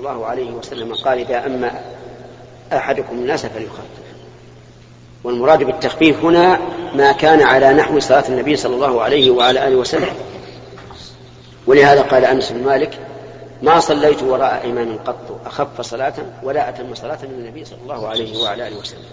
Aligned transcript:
الله 0.00 0.26
عليه 0.26 0.50
وسلم 0.50 0.94
قال 0.94 1.18
إذا 1.18 1.46
أما 1.46 1.82
أحدكم 2.72 3.16
الناس 3.16 3.46
فليخفف 3.46 3.82
والمراد 5.24 5.62
بالتخفيف 5.64 6.24
هنا 6.24 6.60
ما 6.94 7.12
كان 7.12 7.42
على 7.42 7.72
نحو 7.72 7.98
صلاة 7.98 8.28
النبي 8.28 8.56
صلى 8.56 8.74
الله 8.74 9.02
عليه 9.02 9.30
وعلى 9.30 9.68
آله 9.68 9.76
وسلم. 9.76 10.14
ولهذا 11.66 12.02
قال 12.02 12.24
أنس 12.24 12.52
بن 12.52 12.64
مالك 12.64 12.98
ما 13.62 13.80
صليت 13.80 14.22
وراء 14.22 14.70
إمام 14.70 14.98
قط 14.98 15.40
أخف 15.46 15.80
صلاة 15.80 16.14
ولا 16.42 16.68
أتم 16.68 16.94
صلاة 16.94 17.18
من 17.22 17.34
النبي 17.38 17.64
صلى 17.64 17.78
الله 17.82 18.08
عليه 18.08 18.38
وعلى 18.38 18.68
آله 18.68 18.78
وسلم. 18.78 19.10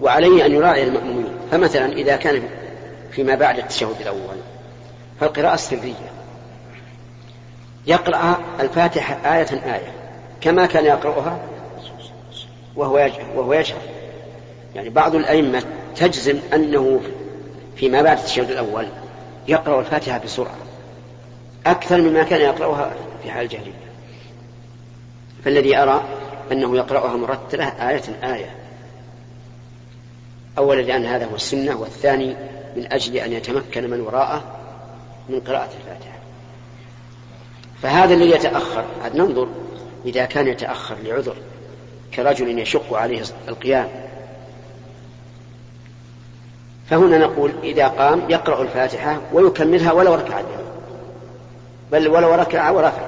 وعليه 0.00 0.46
أن 0.46 0.52
يراعي 0.52 0.84
المأمومين. 0.84 1.32
فمثلا 1.50 1.92
إذا 1.92 2.16
كان 2.16 2.42
فيما 3.10 3.34
بعد 3.34 3.58
التشهد 3.58 4.00
الأول 4.00 4.36
فالقراءة 5.20 5.54
السرية 5.54 6.12
يقرأ 7.86 8.40
الفاتحة 8.60 9.36
آية 9.36 9.74
آية 9.74 9.92
كما 10.40 10.66
كان 10.66 10.84
يقرأها 10.84 11.38
وهو 12.76 13.10
وهو 13.36 13.52
يجهر 13.52 13.82
يعني 14.74 14.88
بعض 14.88 15.14
الأئمة 15.14 15.62
تجزم 15.96 16.38
أنه 16.54 17.00
فيما 17.76 18.02
بعد 18.02 18.18
التشهد 18.18 18.50
الأول 18.50 18.86
يقرأ 19.48 19.80
الفاتحة 19.80 20.18
بسرعة 20.18 20.56
أكثر 21.66 22.00
مما 22.00 22.22
كان 22.22 22.40
يقرأها 22.40 22.92
في 23.22 23.30
حال 23.30 23.44
الجاهلية. 23.44 23.72
فالذي 25.44 25.76
أرى 25.76 26.02
أنه 26.52 26.76
يقرأها 26.76 27.16
مرتلة 27.16 27.64
آية 27.64 28.02
آية. 28.34 28.56
أولا 30.58 30.82
لأن 30.82 31.06
هذا 31.06 31.26
هو 31.26 31.34
السنة 31.34 31.76
والثاني 31.76 32.36
من 32.76 32.92
أجل 32.92 33.16
أن 33.16 33.32
يتمكن 33.32 33.90
من 33.90 34.00
وراءه 34.00 34.42
من 35.28 35.40
قراءة 35.40 35.70
الفاتحة. 35.80 36.21
فهذا 37.82 38.14
الذي 38.14 38.30
يتأخر 38.30 38.84
عاد 39.04 39.16
ننظر 39.16 39.48
إذا 40.06 40.24
كان 40.24 40.48
يتأخر 40.48 40.96
لعذر 41.04 41.36
كرجل 42.14 42.58
يشق 42.58 42.94
عليه 42.94 43.22
القيام. 43.48 43.88
فهنا 46.90 47.18
نقول 47.18 47.52
إذا 47.62 47.88
قام 47.88 48.30
يقرأ 48.30 48.62
الفاتحة 48.62 49.20
ويكملها 49.32 49.92
ولو 49.92 50.14
ركع 50.14 50.42
بل 51.92 52.08
ولو 52.08 52.34
ركع 52.34 52.70
ورفع 52.70 53.02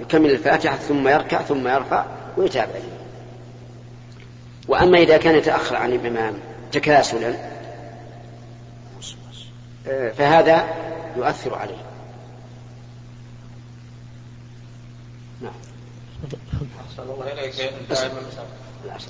يكمل 0.00 0.30
الفاتحة 0.30 0.76
ثم 0.76 1.08
يركع 1.08 1.42
ثم 1.42 1.68
يرفع 1.68 2.04
ويتابع. 2.36 2.80
وأما 4.68 4.98
إذا 4.98 5.16
كان 5.16 5.34
يتأخر 5.34 5.76
عن 5.76 5.92
الإمام 5.92 6.34
تكاسلا 6.72 7.34
آه، 9.88 10.10
فهذا 10.10 10.64
يؤثر 11.16 11.54
عليه. 11.54 11.89
نعم. 15.42 15.52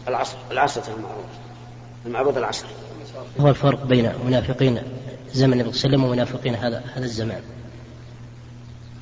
العصر. 0.08 0.36
العصر. 0.50 0.80
المعروف. 0.96 1.24
المعروض 2.06 2.38
العصر. 2.38 2.66
هو 3.40 3.48
الفرق 3.48 3.84
بين 3.84 4.12
منافقين 4.26 4.82
زمن 5.32 5.60
الرسول 5.60 5.80
صلى 5.80 5.84
الله 5.84 5.98
عليه 5.98 6.04
وسلم 6.04 6.04
ومنافقين 6.04 6.54
هذا 6.54 6.82
هذا 6.94 7.04
الزمان. 7.04 7.42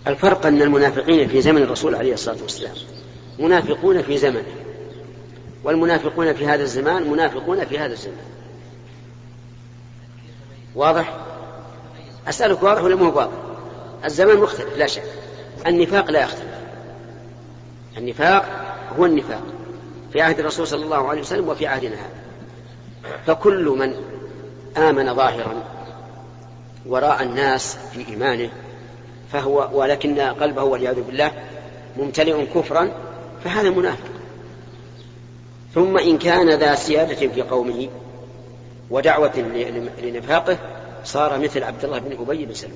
الفرق 0.07 0.47
أن 0.47 0.63
المنافقين 0.63 1.29
في 1.29 1.43
زمن 1.43 1.63
الرسول 1.63 1.95
عليه 1.95 2.15
الصلاة 2.15 2.43
والسلام 2.43 2.75
منافقون 3.39 4.03
في 4.03 4.19
زمنه 4.19 4.45
والمنافقون 5.65 6.35
في 6.35 6.47
هذا 6.47 6.63
الزمان 6.63 7.11
منافقون 7.11 7.65
في 7.65 7.79
هذا 7.79 7.93
الزمان. 7.93 8.25
واضح؟ 10.75 11.17
أسألك 12.29 12.63
واضح 12.63 12.83
ولا 12.83 12.97
مو 12.97 13.17
واضح؟ 13.17 13.33
الزمان 14.05 14.37
مختلف 14.37 14.77
لا 14.77 14.87
شك. 14.87 15.03
النفاق 15.67 16.11
لا 16.11 16.23
يختلف. 16.23 16.48
النفاق 17.99 18.45
هو 18.99 19.07
النفاق 19.07 19.43
في 20.13 20.23
عهد 20.23 20.39
الرسول 20.39 20.67
صلى 20.67 20.85
الله 20.85 21.09
عليه 21.09 21.21
وسلم 21.21 21.49
وفي 21.49 21.67
عهدنا 21.67 21.95
هذا. 21.95 22.19
فكل 23.27 23.65
من 23.65 23.95
آمن 24.77 25.15
ظاهرا 25.15 25.55
وراء 26.87 27.23
الناس 27.23 27.77
في 27.93 28.09
إيمانه 28.09 28.51
فهو 29.33 29.71
ولكن 29.73 30.21
قلبه 30.21 30.63
والعياذ 30.63 31.03
بالله 31.03 31.33
ممتلئ 31.97 32.47
كفرا 32.47 32.91
فهذا 33.45 33.71
منافق. 33.71 34.09
ثم 35.75 35.99
إن 35.99 36.19
كان 36.19 36.51
ذا 36.51 36.75
سيادة 36.75 37.29
في 37.29 37.43
قومه 37.43 37.89
ودعوة 38.91 39.39
لنفاقه 40.03 40.59
صار 41.05 41.39
مثل 41.39 41.63
عبد 41.63 41.85
الله 41.85 41.99
بن 41.99 42.17
أبي 42.21 42.47
بن 42.47 42.55
سلول 42.55 42.73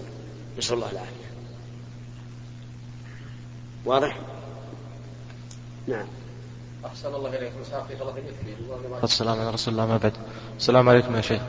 نسأل 0.59 0.75
الله 0.75 0.91
العافية. 0.93 1.33
واضح؟ 3.85 4.17
نعم. 5.87 6.07
أحسن 6.87 7.15
الله 7.15 7.29
إليكم. 7.29 7.65
ساقي 7.71 7.95
الله 7.95 9.05
السلام 9.05 9.41
على 9.41 9.51
رسول 9.51 9.75
الله 9.75 9.87
ما 9.87 9.97
بعد. 9.97 10.13
السلام 10.59 10.89
عليكم 10.89 11.17
يا 11.17 11.21
شيخ. 11.21 11.41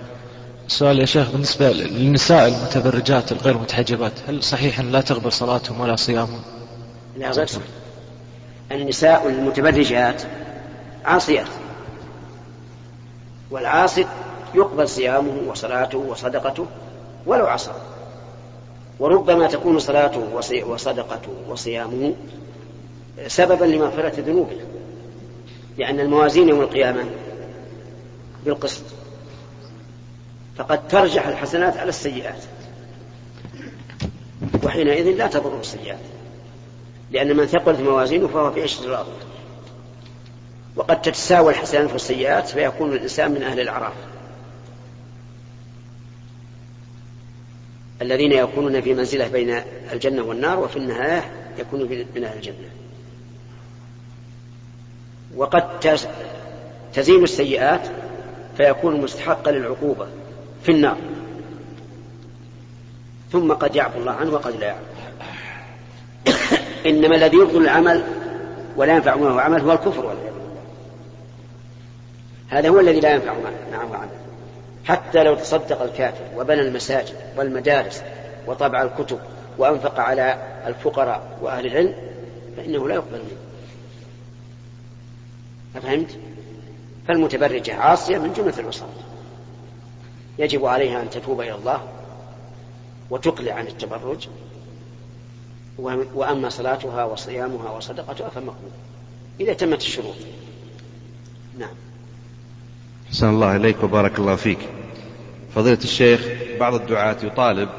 السؤال 0.67 0.99
يا 0.99 1.05
شيخ 1.05 1.31
بالنسبة 1.31 1.69
للنساء 1.71 2.47
المتبرجات 2.47 3.31
الغير 3.31 3.57
متحجبات 3.57 4.11
هل 4.27 4.43
صحيح 4.43 4.79
أن 4.79 4.91
لا 4.91 5.01
تقبل 5.01 5.31
صلاتهم 5.31 5.81
ولا 5.81 5.95
صيامهم؟ 5.95 6.41
لا 7.17 7.31
غير 7.31 7.45
صحيح 7.45 7.63
النساء 8.71 9.27
المتبرجات 9.29 10.21
عاصيات 11.05 11.47
والعاصي 13.51 14.07
يقبل 14.55 14.89
صيامه 14.89 15.33
وصلاته 15.47 15.97
وصدقته 15.97 16.65
ولو 17.25 17.45
عصى. 17.45 17.71
وربما 18.99 19.47
تكون 19.47 19.79
صلاته 19.79 20.43
وصدقته 20.65 21.31
وصيامه 21.49 22.13
سببا 23.27 23.65
لمغفرة 23.65 24.21
ذنوبه 24.21 24.57
لأن 25.77 25.99
الموازين 25.99 26.49
يوم 26.49 26.61
القيامة 26.61 27.05
بالقسط. 28.45 28.83
فقد 30.57 30.87
ترجح 30.87 31.27
الحسنات 31.27 31.77
على 31.77 31.89
السيئات. 31.89 32.43
وحينئذ 34.63 35.17
لا 35.17 35.27
تضر 35.27 35.59
السيئات. 35.59 35.99
لأن 37.11 37.37
من 37.37 37.45
ثقلت 37.45 37.79
موازينه 37.79 38.27
فهو 38.27 38.51
في 38.51 38.63
عشرة 38.63 38.85
الأرض. 38.85 39.13
وقد 40.75 41.01
تتساوى 41.01 41.53
الحسنات 41.53 41.91
والسيئات 41.91 42.47
فيكون 42.47 42.93
الإنسان 42.93 43.31
من 43.31 43.43
أهل 43.43 43.59
الأعراف. 43.59 43.93
الذين 48.01 48.31
يكونون 48.31 48.81
في 48.81 48.93
منزلة 48.93 49.27
بين 49.27 49.61
الجنة 49.93 50.23
والنار 50.23 50.59
وفي 50.59 50.77
النهاية 50.77 51.31
يكونوا 51.59 51.87
من 52.15 52.23
أهل 52.23 52.37
الجنة. 52.37 52.82
وقد 55.37 55.79
تزيل 56.93 57.23
السيئات 57.23 57.81
فيكون 58.57 59.01
مستحقا 59.01 59.51
للعقوبة 59.51 60.07
في 60.63 60.71
النار. 60.71 60.97
ثم 63.31 63.53
قد 63.53 63.75
يعفو 63.75 63.99
الله 63.99 64.11
عنه 64.11 64.33
وقد 64.33 64.55
لا 64.55 64.65
يعفو. 64.67 64.83
إنما 66.85 67.15
الذي 67.15 67.37
يبطل 67.37 67.57
العمل 67.57 68.03
ولا 68.75 68.95
ينفع 68.95 69.15
معه 69.15 69.41
عمل 69.41 69.61
هو 69.61 69.71
الكفر 69.71 70.05
والعياذ 70.05 70.33
بالله. 70.33 70.53
هذا 72.49 72.69
هو 72.69 72.79
الذي 72.79 72.99
لا 72.99 73.11
ينفع 73.11 73.33
معه 73.33 73.79
عمل. 73.79 74.09
حتى 74.85 75.23
لو 75.23 75.35
تصدق 75.35 75.81
الكافر 75.81 76.23
وبنى 76.37 76.61
المساجد 76.61 77.15
والمدارس 77.37 78.03
وطبع 78.47 78.81
الكتب 78.81 79.19
وأنفق 79.57 79.99
على 79.99 80.37
الفقراء 80.67 81.37
وأهل 81.41 81.65
العلم 81.65 81.95
فإنه 82.57 82.87
لا 82.87 82.95
يقبل 82.95 83.17
منه. 83.17 83.37
أفهمت؟ 85.75 86.17
فالمتبرجة 87.07 87.75
عاصية 87.75 88.17
من 88.17 88.33
جملة 88.33 88.59
العصاة 88.59 88.87
يجب 90.39 90.65
عليها 90.65 91.01
أن 91.01 91.09
تتوب 91.09 91.41
إلى 91.41 91.55
الله 91.55 91.81
وتقلع 93.09 93.53
عن 93.53 93.67
التبرج 93.67 94.27
وأما 96.13 96.49
صلاتها 96.49 97.03
وصيامها 97.03 97.71
وصدقتها 97.71 98.29
فمقبول 98.29 98.71
إذا 99.39 99.53
تمت 99.53 99.81
الشروط. 99.81 100.15
نعم. 101.59 101.75
حسن 103.09 103.29
الله 103.29 103.55
إليك 103.55 103.83
وبارك 103.83 104.19
الله 104.19 104.35
فيك. 104.35 104.59
فضيلة 105.55 105.79
الشيخ 105.83 106.27
بعض 106.59 106.73
الدعاة 106.73 107.17
يطالب 107.23 107.69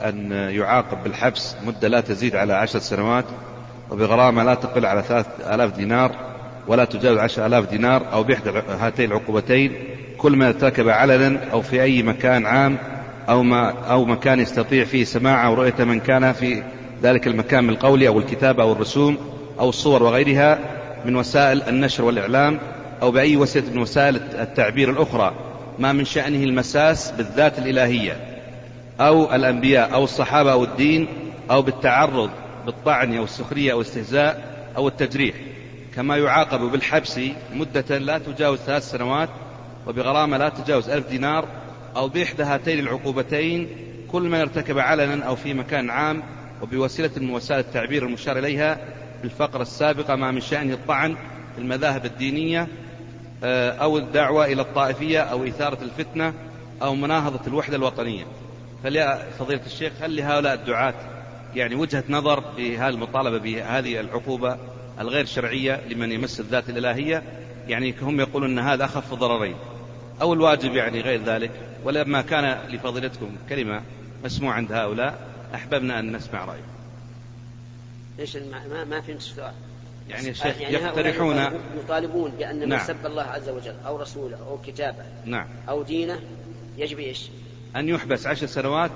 أن 0.00 0.32
يعاقب 0.32 1.04
بالحبس 1.04 1.56
مدة 1.66 1.88
لا 1.88 2.00
تزيد 2.00 2.36
على 2.36 2.52
عشر 2.52 2.78
سنوات 2.78 3.24
وبغرامة 3.90 4.44
لا 4.44 4.54
تقل 4.54 4.86
على 4.86 5.02
ثلاث 5.02 5.26
آلاف 5.40 5.76
دينار 5.76 6.33
ولا 6.68 6.84
تجاوز 6.84 7.18
عشر 7.18 7.46
آلاف 7.46 7.70
دينار 7.70 8.02
أو 8.12 8.22
بإحدى 8.22 8.50
هاتين 8.80 9.10
العقوبتين 9.10 9.72
كل 10.18 10.36
ما 10.36 10.48
ارتكب 10.48 10.88
علنا 10.88 11.38
أو 11.52 11.62
في 11.62 11.82
أي 11.82 12.02
مكان 12.02 12.46
عام 12.46 12.78
أو, 13.28 13.42
ما 13.42 13.70
أو 13.70 14.04
مكان 14.04 14.40
يستطيع 14.40 14.84
فيه 14.84 15.04
سماع 15.04 15.46
أو 15.46 15.54
رؤية 15.54 15.84
من 15.84 16.00
كان 16.00 16.32
في 16.32 16.62
ذلك 17.02 17.26
المكان 17.26 17.64
من 17.64 17.70
القول 17.70 18.06
أو 18.06 18.18
الكتابة 18.18 18.62
أو 18.62 18.72
الرسوم 18.72 19.16
أو 19.60 19.68
الصور 19.68 20.02
وغيرها 20.02 20.58
من 21.04 21.16
وسائل 21.16 21.62
النشر 21.62 22.04
والإعلام 22.04 22.58
أو 23.02 23.10
بأي 23.10 23.36
وسيلة 23.36 23.70
من 23.70 23.78
وسائل 23.78 24.16
التعبير 24.16 24.90
الأخرى 24.90 25.34
ما 25.78 25.92
من 25.92 26.04
شأنه 26.04 26.44
المساس 26.44 27.10
بالذات 27.10 27.58
الإلهية 27.58 28.16
أو 29.00 29.34
الأنبياء 29.34 29.94
أو 29.94 30.04
الصحابة 30.04 30.52
أو 30.52 30.64
الدين 30.64 31.06
أو 31.50 31.62
بالتعرض 31.62 32.30
بالطعن 32.66 33.16
أو 33.16 33.24
السخرية 33.24 33.72
أو 33.72 33.80
الاستهزاء 33.80 34.54
أو 34.76 34.88
التجريح. 34.88 35.34
كما 35.94 36.16
يعاقب 36.16 36.60
بالحبس 36.60 37.20
مدة 37.52 37.98
لا 37.98 38.18
تجاوز 38.18 38.58
ثلاث 38.58 38.90
سنوات 38.90 39.28
وبغرامة 39.86 40.36
لا 40.36 40.48
تجاوز 40.48 40.88
ألف 40.88 41.08
دينار 41.08 41.48
أو 41.96 42.08
بإحدى 42.08 42.42
هاتين 42.42 42.78
العقوبتين 42.78 43.68
كل 44.12 44.22
من 44.22 44.40
ارتكب 44.40 44.78
علنا 44.78 45.24
أو 45.24 45.36
في 45.36 45.54
مكان 45.54 45.90
عام 45.90 46.22
وبوسيلة 46.62 47.10
من 47.16 47.30
وسائل 47.30 47.60
التعبير 47.60 48.06
المشار 48.06 48.38
إليها 48.38 48.74
في 49.18 49.24
الفقرة 49.24 49.62
السابقة 49.62 50.16
ما 50.16 50.30
من 50.30 50.40
شأنه 50.40 50.74
الطعن 50.74 51.16
في 51.54 51.60
المذاهب 51.60 52.04
الدينية 52.04 52.68
آه، 53.44 53.70
أو 53.70 53.98
الدعوة 53.98 54.44
إلى 54.44 54.62
الطائفية 54.62 55.20
أو 55.20 55.44
إثارة 55.44 55.78
الفتنة 55.82 56.34
أو 56.82 56.94
مناهضة 56.94 57.46
الوحدة 57.46 57.76
الوطنية. 57.76 58.24
فضيلة 59.38 59.66
الشيخ 59.66 59.92
هل 60.00 60.16
لهؤلاء 60.16 60.54
الدعاة 60.54 60.94
يعني 61.54 61.74
وجهة 61.74 62.04
نظر 62.08 62.44
في 62.56 62.78
هذه 62.78 62.88
المطالبة 62.88 63.38
بهذه 63.38 64.00
العقوبة 64.00 64.58
الغير 65.00 65.24
شرعية 65.24 65.80
لمن 65.88 66.12
يمس 66.12 66.40
الذات 66.40 66.70
الإلهية 66.70 67.22
يعني 67.68 67.94
هم 68.02 68.20
يقولون 68.20 68.58
أن 68.58 68.64
هذا 68.64 68.84
أخف 68.84 69.14
ضررين. 69.14 69.56
أو 70.20 70.32
الواجب 70.32 70.74
يعني 70.74 71.00
غير 71.00 71.24
ذلك. 71.24 71.50
ولما 71.84 72.22
كان 72.22 72.58
لفضيلتكم 72.70 73.36
كلمة 73.48 73.82
مسموع 74.24 74.54
عند 74.54 74.72
هؤلاء 74.72 75.18
أحببنا 75.54 75.98
أن 75.98 76.16
نسمع 76.16 76.44
رأيكم. 76.44 76.74
إيش 78.18 78.36
ما 78.36 78.84
ما 78.84 79.00
فهمت 79.00 79.20
السؤال. 79.20 79.52
يعني 80.08 80.28
الشيخ 80.28 80.60
يعني 80.60 80.74
يقترحون 80.74 81.36
يطالبون 81.84 82.30
بأن 82.30 82.60
من 82.60 82.68
نعم. 82.68 82.86
سب 82.86 83.06
الله 83.06 83.22
عز 83.22 83.48
وجل 83.48 83.74
أو 83.86 83.96
رسوله 83.96 84.36
أو 84.36 84.58
كتابه 84.66 85.04
نعم. 85.24 85.46
أو 85.68 85.82
دينه 85.82 86.20
يجب 86.78 86.98
إيش؟ 86.98 87.28
أن 87.76 87.88
يحبس 87.88 88.26
عشر 88.26 88.46
سنوات 88.46 88.90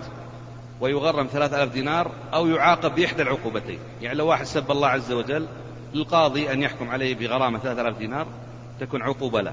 ويغرم 0.80 1.26
ثلاثة 1.26 1.56
ألاف 1.56 1.72
دينار 1.72 2.12
أو 2.32 2.46
يعاقب 2.46 2.94
بإحدى 2.94 3.22
العقوبتين. 3.22 3.78
يعني 4.02 4.18
لو 4.18 4.26
واحد 4.26 4.44
سب 4.44 4.70
الله 4.70 4.88
عز 4.88 5.12
وجل 5.12 5.46
للقاضي 5.94 6.52
أن 6.52 6.62
يحكم 6.62 6.90
عليه 6.90 7.14
بغرامة 7.14 7.58
ثلاثة 7.58 7.80
ألاف 7.80 7.98
دينار 7.98 8.26
تكون 8.80 9.02
عقوبة 9.02 9.40
له. 9.40 9.52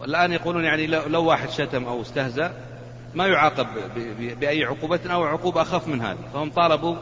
والآن 0.00 0.32
يقولون 0.32 0.64
يعني 0.64 0.86
لو 0.86 1.24
واحد 1.24 1.50
شتم 1.50 1.84
أو 1.84 2.02
استهزأ 2.02 2.52
ما 3.14 3.26
يعاقب 3.26 3.66
بأي 4.40 4.64
عقوبة 4.64 5.00
أو 5.06 5.24
عقوبة 5.24 5.62
أخف 5.62 5.88
من 5.88 6.00
هذه. 6.00 6.18
فهم 6.34 6.50
طالبوا 6.50 6.96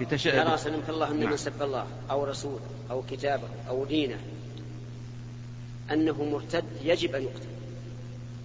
بتش... 0.00 0.26
يرى 0.26 0.56
سلمك 0.56 0.88
الله 0.88 1.10
أن 1.10 1.20
نعم. 1.20 1.30
من 1.30 1.36
سب 1.36 1.62
الله 1.62 1.86
أو 2.10 2.24
رسوله 2.24 2.60
أو 2.90 3.02
كتابه 3.10 3.48
أو 3.68 3.84
دينه 3.84 4.18
أنه 5.90 6.24
مرتد 6.24 6.64
يجب 6.84 7.14
أن 7.14 7.22
يقتل 7.22 7.48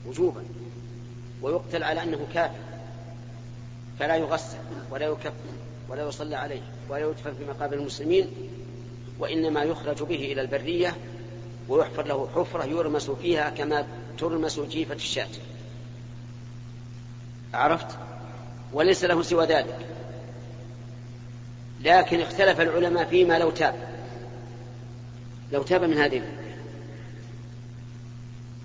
وجوبا 0.05 0.43
ويقتل 1.41 1.83
على 1.83 2.03
أنه 2.03 2.27
كافر. 2.33 2.73
فلا 3.99 4.15
يغسل 4.15 4.57
ولا 4.91 5.05
يكفن 5.05 5.53
ولا 5.89 6.07
يصلى 6.07 6.35
عليه 6.35 6.61
ولا 6.89 7.09
يدفن 7.09 7.33
في 7.33 7.45
مقابر 7.45 7.73
المسلمين 7.73 8.27
وإنما 9.19 9.63
يخرج 9.63 10.03
به 10.03 10.15
إلى 10.15 10.41
البرية 10.41 10.95
ويحفر 11.69 12.05
له 12.05 12.29
حفرة 12.35 12.63
يرمس 12.63 13.11
فيها 13.11 13.49
كما 13.49 13.87
ترمس 14.17 14.59
جيفة 14.59 14.95
الشاة. 14.95 15.27
عرفت؟ 17.53 17.97
وليس 18.73 19.03
له 19.03 19.21
سوى 19.21 19.45
ذلك. 19.45 19.87
لكن 21.81 22.19
اختلف 22.19 22.61
العلماء 22.61 23.05
فيما 23.05 23.39
لو 23.39 23.51
تاب. 23.51 23.75
لو 25.51 25.63
تاب 25.63 25.83
من 25.83 25.97
هذه 25.97 26.23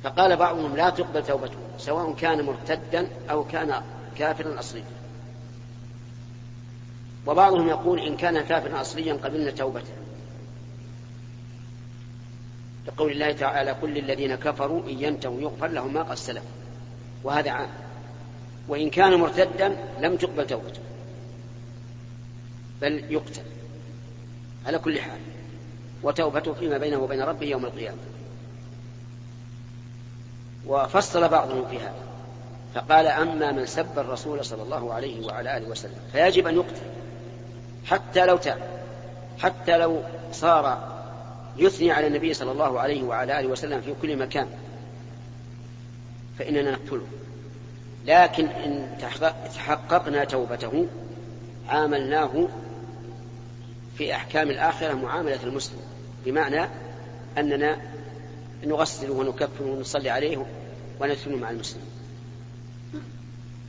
فقال 0.02 0.36
بعضهم 0.36 0.76
لا 0.76 0.90
تقبل 0.90 1.24
توبته 1.24 1.56
سواء 1.78 2.12
كان 2.12 2.44
مرتدا 2.44 3.08
أو 3.30 3.44
كان 3.44 3.82
كافرا 4.18 4.58
أصليا. 4.58 4.84
وبعضهم 7.26 7.68
يقول 7.68 8.00
إن 8.00 8.16
كان 8.16 8.40
كافرا 8.40 8.80
أصليا 8.80 9.14
قبلنا 9.14 9.50
توبته. 9.50 9.92
لقول 12.88 13.12
الله 13.12 13.32
تعالى 13.32 13.76
كل 13.80 13.98
الذين 13.98 14.34
كفروا 14.34 14.82
إن 14.82 15.02
ينتهوا 15.02 15.40
يغفر 15.40 15.66
لهم 15.66 15.94
ما 15.94 16.02
قد 16.02 16.16
سلف. 16.16 16.42
وهذا 17.24 17.50
عام. 17.50 17.70
وإن 18.68 18.90
كان 18.90 19.14
مرتدا 19.14 19.76
لم 20.00 20.16
تقبل 20.16 20.46
توبته 20.46 20.80
بل 22.80 23.04
يقتل. 23.12 23.42
على 24.66 24.78
كل 24.78 25.00
حال. 25.00 25.20
وتوبته 26.02 26.52
فيما 26.52 26.78
بينه 26.78 26.98
وبين 26.98 27.22
ربه 27.22 27.46
يوم 27.46 27.64
القيامة. 27.64 27.98
وفصل 30.66 31.28
بعضهم 31.28 31.68
في 31.68 31.78
هذا. 31.78 32.08
فقال 32.74 33.06
أما 33.06 33.52
من 33.52 33.66
سب 33.66 33.98
الرسول 33.98 34.44
صلى 34.44 34.62
الله 34.62 34.94
عليه 34.94 35.26
وعلى 35.26 35.56
آله 35.56 35.68
وسلم 35.68 36.00
فيجب 36.12 36.46
أن 36.46 36.54
يقتل 36.54 36.86
حتى 37.86 38.26
لو 38.26 38.36
تاب 38.36 38.58
حتى 39.38 39.78
لو 39.78 40.02
صار 40.32 40.97
يثني 41.58 41.90
على 41.90 42.06
النبي 42.06 42.34
صلى 42.34 42.52
الله 42.52 42.80
عليه 42.80 43.02
وعلى 43.02 43.40
آله 43.40 43.48
وسلم 43.48 43.80
في 43.80 43.94
كل 44.02 44.16
مكان. 44.16 44.48
فإننا 46.38 46.70
نقتله. 46.70 47.06
لكن 48.06 48.46
إن 48.46 48.98
تحققنا 49.54 50.24
توبته 50.24 50.86
عاملناه 51.68 52.48
في 53.98 54.14
أحكام 54.14 54.50
الآخرة 54.50 54.94
معاملة 54.94 55.42
المسلم. 55.44 55.80
بمعنى 56.24 56.68
أننا 57.38 57.78
نغسله 58.64 59.12
ونكفنه 59.12 59.66
ونصلي 59.66 60.10
عليه 60.10 60.46
وندفنه 61.00 61.36
مع 61.36 61.50
المسلمين 61.50 61.88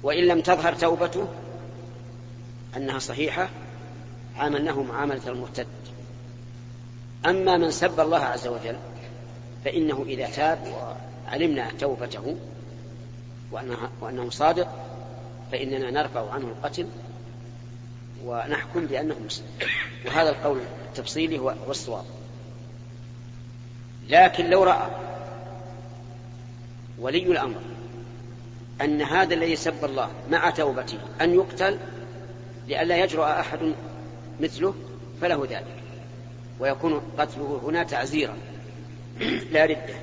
وإن 0.04 0.24
لم 0.24 0.42
تظهر 0.42 0.74
توبته 0.74 1.28
أنها 2.78 3.00
صحيحة 3.00 3.50
عاملناه 4.38 4.82
معاملة 4.82 5.28
المرتد. 5.28 5.68
أما 7.26 7.58
من 7.58 7.72
سب 7.72 8.00
الله 8.00 8.20
عز 8.20 8.48
وجل 8.48 8.76
فإنه 9.66 10.06
إذا 10.08 10.30
تاب 10.30 10.60
وعلمنا 11.28 11.72
توبته 11.80 12.36
وأنه, 14.02 14.30
صادق 14.30 14.68
فإننا 15.52 15.92
نرفع 15.92 16.32
عنه 16.32 16.48
القتل 16.48 16.88
ونحكم 18.26 18.86
بأنه 18.86 19.16
مسلم. 19.26 19.48
وهذا 20.06 20.30
القول 20.30 20.60
التفصيلي 20.88 21.40
هو 21.40 21.50
هو 21.50 21.72
الصواب. 21.72 22.06
لكن 24.10 24.50
لو 24.50 24.64
رأى 24.64 24.90
ولي 27.00 27.24
الأمر 27.24 27.62
أن 28.82 29.02
هذا 29.02 29.34
الذي 29.34 29.56
سب 29.56 29.86
الله 29.86 30.10
مع 30.30 30.50
توبته 30.50 30.98
أن 31.22 31.34
يقتل 31.34 31.78
لئلا 32.68 32.98
يجرؤ 32.98 33.24
أحد 33.24 33.74
مثله 34.40 34.74
فله 35.22 35.48
ذلك. 35.50 35.80
ويكون 36.60 37.02
قتله 37.18 37.62
هنا 37.64 37.84
تعزيرا. 37.84 38.38
لا 39.52 39.66
ردة 39.66 39.96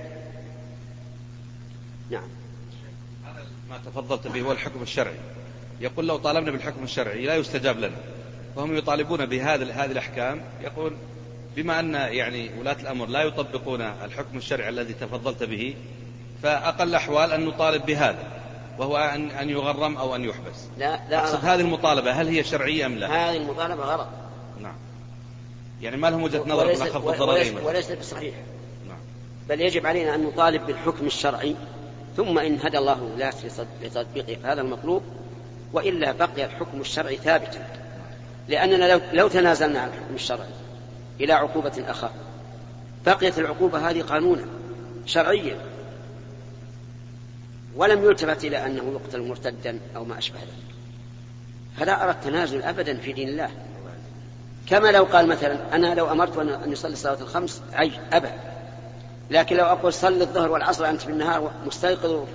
نعم. 2.11 2.28
ما 3.71 3.78
تفضلت 3.87 4.26
به 4.26 4.40
هو 4.40 4.52
الحكم 4.52 4.83
الشرعي. 4.83 5.16
يقول 5.81 6.07
لو 6.07 6.16
طالبنا 6.16 6.50
بالحكم 6.50 6.85
الشرعي 6.85 7.26
لا 7.26 7.37
يستجاب 7.37 7.78
لنا. 7.78 7.97
وهم 8.57 8.76
يطالبون 8.76 9.26
بهذه 9.26 9.85
هذه 9.85 9.92
الأحكام. 9.92 10.40
يقول 10.61 10.92
بما 11.57 11.81
أن 11.81 11.95
يعني 11.95 12.50
ولاة 12.59 12.76
الأمر 12.81 13.07
لا 13.07 13.23
يطبقون 13.23 13.81
الحكم 13.81 14.38
الشرعي 14.38 14.69
الذي 14.69 14.92
تفضلت 14.92 15.42
به 15.42 15.75
فأقل 16.42 16.88
الأحوال 16.88 17.33
أن 17.33 17.45
نطالب 17.45 17.87
بهذا 17.87 18.37
وهو 18.78 18.97
أن 18.97 19.31
أن 19.31 19.50
يغرم 19.50 19.97
أو 19.97 20.16
أن 20.16 20.25
يحبس. 20.25 20.66
لا 20.78 21.09
لا 21.11 21.19
أقصد 21.19 21.45
هذه 21.45 21.61
المطالبة 21.61 22.12
هل 22.12 22.28
هي 22.28 22.45
شرعية 22.45 22.87
أم 22.87 22.95
لا؟ 22.95 23.31
هذه 23.31 23.37
المطالبة 23.37 23.85
غلط 23.85 24.09
نعم. 24.61 24.75
يعني 25.80 25.97
ما 25.97 26.11
لهم 26.11 26.23
وجهة 26.23 26.45
نظر 26.47 26.66
وليس, 26.66 26.80
من 26.80 26.87
أخف 26.87 27.04
وليس, 27.04 27.21
الضررين 27.21 27.59
وليس 27.59 27.92
بصحيح. 27.92 28.35
نعم. 28.88 28.99
بل 29.49 29.61
يجب 29.61 29.87
علينا 29.87 30.14
أن 30.14 30.25
نطالب 30.25 30.66
بالحكم 30.66 31.06
الشرعي 31.06 31.56
ثم 32.16 32.38
إن 32.38 32.59
هدى 32.64 32.78
الله 32.78 32.99
الناس 33.14 33.61
لتطبيقه 33.83 34.37
فهذا 34.42 34.61
المطلوب 34.61 35.02
وإلا 35.73 36.12
بقي 36.12 36.45
الحكم 36.45 36.80
الشرعي 36.80 37.16
ثابتا. 37.16 37.66
لأننا 38.49 38.92
لو, 38.92 39.00
لو 39.12 39.28
تنازلنا 39.28 39.80
عن 39.80 39.88
الحكم 39.88 40.14
الشرعي 40.14 40.49
إلى 41.21 41.33
عقوبة 41.33 41.85
أخف 41.88 42.11
بقيت 43.06 43.38
العقوبة 43.38 43.90
هذه 43.90 44.02
قانونا 44.02 44.47
شرعيا. 45.06 45.59
ولم 47.76 48.04
يلتفت 48.04 48.45
إلى 48.45 48.66
أنه 48.66 48.92
يقتل 48.92 49.23
مرتدا 49.23 49.78
أو 49.97 50.04
ما 50.04 50.18
أشبه 50.18 50.38
ذلك. 50.38 50.76
فلا 51.76 52.04
أرى 52.04 52.11
التنازل 52.11 52.62
أبدا 52.62 52.99
في 52.99 53.12
دين 53.12 53.28
الله. 53.28 53.50
كما 54.66 54.88
لو 54.88 55.04
قال 55.04 55.28
مثلا 55.28 55.76
أنا 55.76 55.94
لو 55.94 56.12
أمرت 56.12 56.38
أن 56.38 56.73
يصلي 56.73 56.92
الصلاة 56.92 57.20
الخمس 57.20 57.62
عي 57.73 57.92
أبى 58.12 58.28
لكن 59.30 59.56
لو 59.56 59.64
أقول 59.64 59.92
صل 59.92 60.23
الظهر 60.23 60.50
والعصر 60.50 60.88
أنت 60.88 61.00
في 61.00 61.11
النهار 61.11 61.50
مستيقظ 61.66 62.26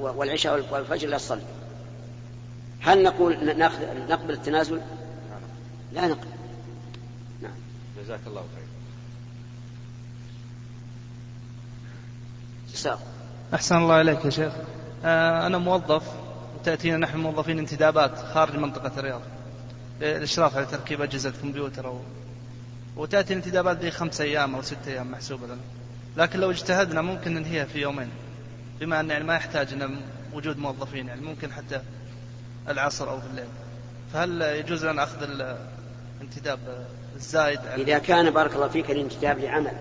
والعشاء 0.00 0.64
والفجر 0.70 1.08
لا 1.08 1.16
تصلي. 1.16 1.42
هل 2.80 3.02
نقول 3.02 3.58
نأخذ 3.58 3.82
نقبل 4.08 4.30
التنازل؟ 4.30 4.80
لا 5.92 6.06
نقبل. 6.06 6.28
نعم. 7.42 7.52
جزاك 8.02 8.20
الله 8.26 8.40
خير 8.40 8.64
ساق 12.74 13.00
أحسن 13.54 13.76
الله 13.76 14.00
إليك 14.00 14.24
يا 14.24 14.30
شيخ. 14.30 14.52
آه 15.04 15.46
أنا 15.46 15.58
موظف 15.58 16.02
تأتينا 16.64 16.96
نحن 16.96 17.18
موظفين 17.18 17.58
انتدابات 17.58 18.18
خارج 18.18 18.56
منطقة 18.56 18.92
الرياض. 18.98 19.20
للإشراف 20.00 20.56
على 20.56 20.66
تركيب 20.66 21.02
أجهزة 21.02 21.32
كمبيوتر 21.42 21.86
أو 21.86 22.00
وتأتي 22.96 23.32
الانتدابات 23.32 23.78
ذي 23.78 23.90
خمس 23.90 24.20
أيام 24.20 24.54
أو 24.54 24.62
ست 24.62 24.88
أيام 24.88 25.10
محسوبة 25.10 25.46
لنا. 25.46 25.60
لكن 26.16 26.40
لو 26.40 26.50
اجتهدنا 26.50 27.02
ممكن 27.02 27.34
ننهيها 27.34 27.64
في 27.64 27.78
يومين. 27.78 28.08
بما 28.80 29.00
أن 29.00 29.10
يعني 29.10 29.24
ما 29.24 29.34
يحتاج 29.34 29.72
أن 29.72 30.00
وجود 30.32 30.58
موظفين 30.58 31.08
يعني 31.08 31.20
ممكن 31.20 31.52
حتى 31.52 31.82
العصر 32.68 33.10
أو 33.10 33.20
في 33.20 33.26
الليل 33.26 33.48
فهل 34.12 34.42
يجوز 34.42 34.84
لنا 34.84 35.02
أخذ 35.02 35.22
الانتداب 36.20 36.86
الزايد 37.16 37.60
إذا 37.76 37.98
كان 37.98 38.30
بارك 38.30 38.54
الله 38.54 38.68
فيك 38.68 38.90
الانتداب 38.90 39.38
لعمل. 39.38 39.72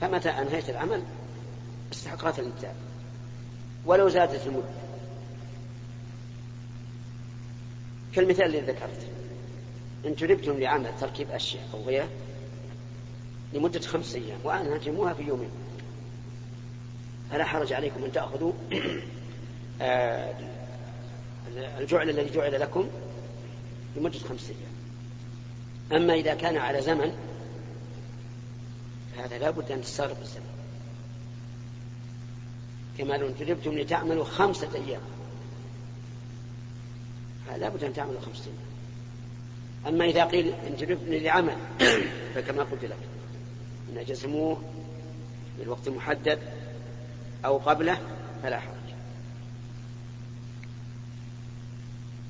فمتى 0.00 0.30
أنهيت 0.30 0.70
العمل؟ 0.70 1.02
استحقات 1.92 2.38
الانتداب. 2.38 2.74
ولو 3.86 4.08
زادت 4.08 4.46
المدة. 4.46 4.87
كالمثال 8.14 8.44
الذي 8.44 8.60
ذكرت. 8.60 9.06
إن 10.06 10.14
جلبتم 10.14 10.60
لعمل 10.60 10.90
تركيب 11.00 11.30
أشياء 11.30 11.68
أو 11.74 11.82
غيره 11.82 12.08
لمدة 13.52 13.80
خمس 13.80 14.14
أيام 14.14 14.38
وأنهجموها 14.44 15.14
في 15.14 15.22
يومين. 15.22 15.50
فلا 17.30 17.44
حرج 17.44 17.72
عليكم 17.72 18.04
أن 18.04 18.12
تأخذوا 18.12 18.52
آه، 19.82 20.34
الجعل 21.78 22.10
الذي 22.10 22.30
جعل 22.30 22.60
لكم 22.60 22.88
لمدة 23.96 24.18
خمس 24.18 24.50
أيام. 24.50 26.02
أما 26.02 26.14
إذا 26.14 26.34
كان 26.34 26.56
على 26.56 26.82
زمن 26.82 27.12
فهذا 29.16 29.38
لا 29.38 29.50
بد 29.50 29.72
أن 29.72 29.82
تستغرق 29.82 30.20
الزمن. 30.20 30.58
كما 32.98 33.14
لو 33.14 33.26
انتدبتم 33.26 33.78
لتعملوا 33.78 34.24
خمسة 34.24 34.68
أيام. 34.74 35.00
لا 37.56 37.68
بد 37.68 37.84
أن 37.84 37.92
تعملوا 37.92 38.20
خمسة 38.20 38.44
أيام 38.44 38.68
أما 39.86 40.04
إذا 40.04 40.24
قيل 40.24 40.52
انتدبتم 40.66 41.14
لعمل 41.14 41.56
فكما 42.34 42.62
قلت 42.62 42.84
لك 42.84 42.96
إن 43.88 44.04
جزموه 44.04 44.62
بالوقت 45.58 45.88
المحدد 45.88 46.38
أو 47.44 47.58
قبله 47.58 47.98
فلا 48.42 48.60
حرج. 48.60 48.74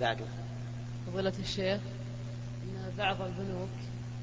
بعده 0.00 0.24
فضيلة 1.06 1.32
الشيخ 1.38 1.80
أن 2.62 2.92
بعض 2.98 3.22
البنوك 3.22 3.68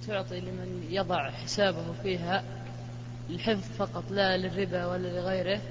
تعطي 0.08 0.40
لمن 0.40 0.88
يضع 0.90 1.32
حسابه 1.32 1.94
فيها 2.04 2.44
الحفظ 3.30 3.72
فقط 3.78 4.04
لا 4.12 4.38
للربا 4.38 4.86
ولا 4.86 5.20
لغيره 5.20 5.62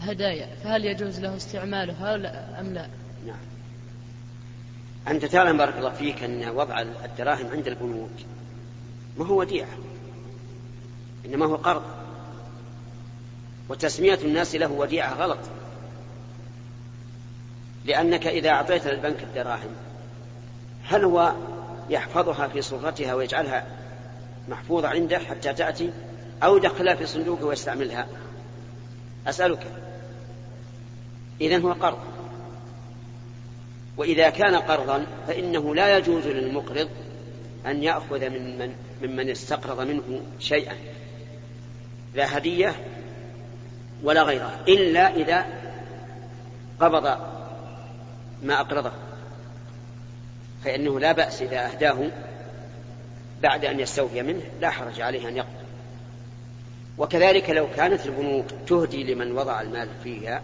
هدايا. 0.00 0.54
فهل 0.64 0.84
يجوز 0.84 1.20
له 1.20 1.36
استعمالها 1.36 2.14
أم 2.60 2.74
لا؟ 2.74 2.88
نعم. 3.26 3.55
أنت 5.08 5.24
تعلم 5.24 5.56
بارك 5.56 5.74
الله 5.78 5.90
فيك 5.90 6.22
أن 6.22 6.48
وضع 6.48 6.80
الدراهم 6.80 7.46
عند 7.52 7.66
البنوك 7.66 8.10
ما 9.16 9.26
هو 9.26 9.40
وديعة 9.40 9.68
إنما 11.26 11.46
هو 11.46 11.56
قرض 11.56 11.82
وتسمية 13.68 14.18
الناس 14.24 14.54
له 14.54 14.72
وديعة 14.72 15.14
غلط 15.14 15.38
لأنك 17.84 18.26
إذا 18.26 18.50
أعطيت 18.50 18.86
للبنك 18.86 19.22
الدراهم 19.22 19.70
هل 20.84 21.04
هو 21.04 21.32
يحفظها 21.90 22.48
في 22.48 22.62
صورتها 22.62 23.14
ويجعلها 23.14 23.66
محفوظة 24.48 24.88
عنده 24.88 25.18
حتى 25.18 25.52
تأتي 25.54 25.90
أو 26.42 26.56
يدخلها 26.56 26.94
في 26.94 27.06
صندوقه 27.06 27.44
ويستعملها؟ 27.44 28.06
أسألك. 29.26 29.66
إذن 31.40 31.62
هو 31.62 31.72
قرض. 31.72 31.98
وإذا 33.96 34.30
كان 34.30 34.54
قرضا 34.54 35.06
فإنه 35.28 35.74
لا 35.74 35.98
يجوز 35.98 36.26
للمقرض 36.26 36.88
أن 37.66 37.82
يأخذ 37.82 38.30
من 38.30 38.58
من 38.58 38.74
ممن 39.02 39.30
استقرض 39.30 39.80
منه 39.80 40.20
شيئا 40.38 40.74
لا 42.14 42.38
هدية 42.38 42.74
ولا 44.02 44.22
غيرها 44.22 44.60
إلا 44.68 45.14
إذا 45.16 45.46
قبض 46.80 47.18
ما 48.42 48.60
أقرضه. 48.60 48.92
فإنه 50.64 51.00
لا 51.00 51.12
بأس 51.12 51.42
إذا 51.42 51.66
أهداه 51.66 52.10
بعد 53.42 53.64
أن 53.64 53.80
يستوفي 53.80 54.22
منه 54.22 54.42
لا 54.60 54.70
حرج 54.70 55.00
عليه 55.00 55.28
أن 55.28 55.36
يقبل 55.36 55.66
وكذلك 56.98 57.50
لو 57.50 57.66
كانت 57.76 58.06
البنوك 58.06 58.46
تهدي 58.66 59.14
لمن 59.14 59.32
وضع 59.32 59.60
المال 59.60 59.88
فيها 60.04 60.42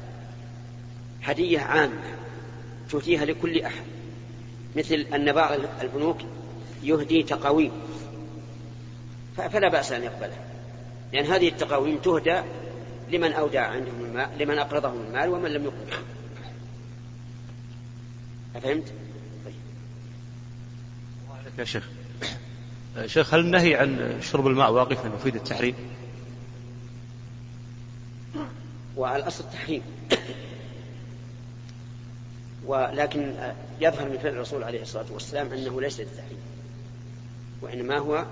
هدية 1.23 1.61
عامة. 1.61 2.03
تهديها 2.93 3.25
لكل 3.25 3.61
أحد 3.61 3.85
مثل 4.77 4.95
أن 4.95 5.33
بعض 5.33 5.61
البنوك 5.81 6.19
يهدي 6.83 7.23
تقاويم 7.23 7.73
فلا 9.37 9.69
بأس 9.69 9.93
أن 9.93 10.03
يقبلها 10.03 10.45
لأن 11.13 11.25
هذه 11.25 11.49
التقاويم 11.49 11.99
تهدى 11.99 12.43
لمن 13.11 13.33
أودع 13.33 13.67
عندهم 13.67 14.05
المال 14.05 14.29
لمن 14.39 14.59
أقرضهم 14.59 15.01
المال 15.07 15.29
ومن 15.29 15.51
لم 15.51 15.65
يقرض 15.65 16.03
أفهمت؟ 18.57 18.93
طيب. 19.45 19.55
يا 21.59 21.65
شيخ 21.65 21.89
شيخ 23.07 23.35
هل 23.35 23.41
النهي 23.41 23.75
عن 23.75 24.19
شرب 24.23 24.47
الماء 24.47 24.73
واقفا 24.73 25.13
يفيد 25.17 25.35
التحريم؟ 25.35 25.75
والأصل 28.97 29.45
التحريم 29.45 29.83
ولكن 32.67 33.35
يظهر 33.81 34.09
من 34.09 34.19
فعل 34.19 34.33
الرسول 34.33 34.65
عليه 34.65 34.83
الصلاة 34.83 35.07
والسلام 35.11 35.53
أنه 35.53 35.81
ليس 35.81 36.01
للتحريم 36.01 36.39
وإنما 37.63 37.99
هو 37.99 38.25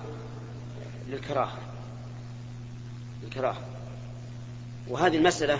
للكراهة 1.08 1.58
الكراهة 3.24 3.60
وهذه 4.88 5.16
المسألة 5.16 5.58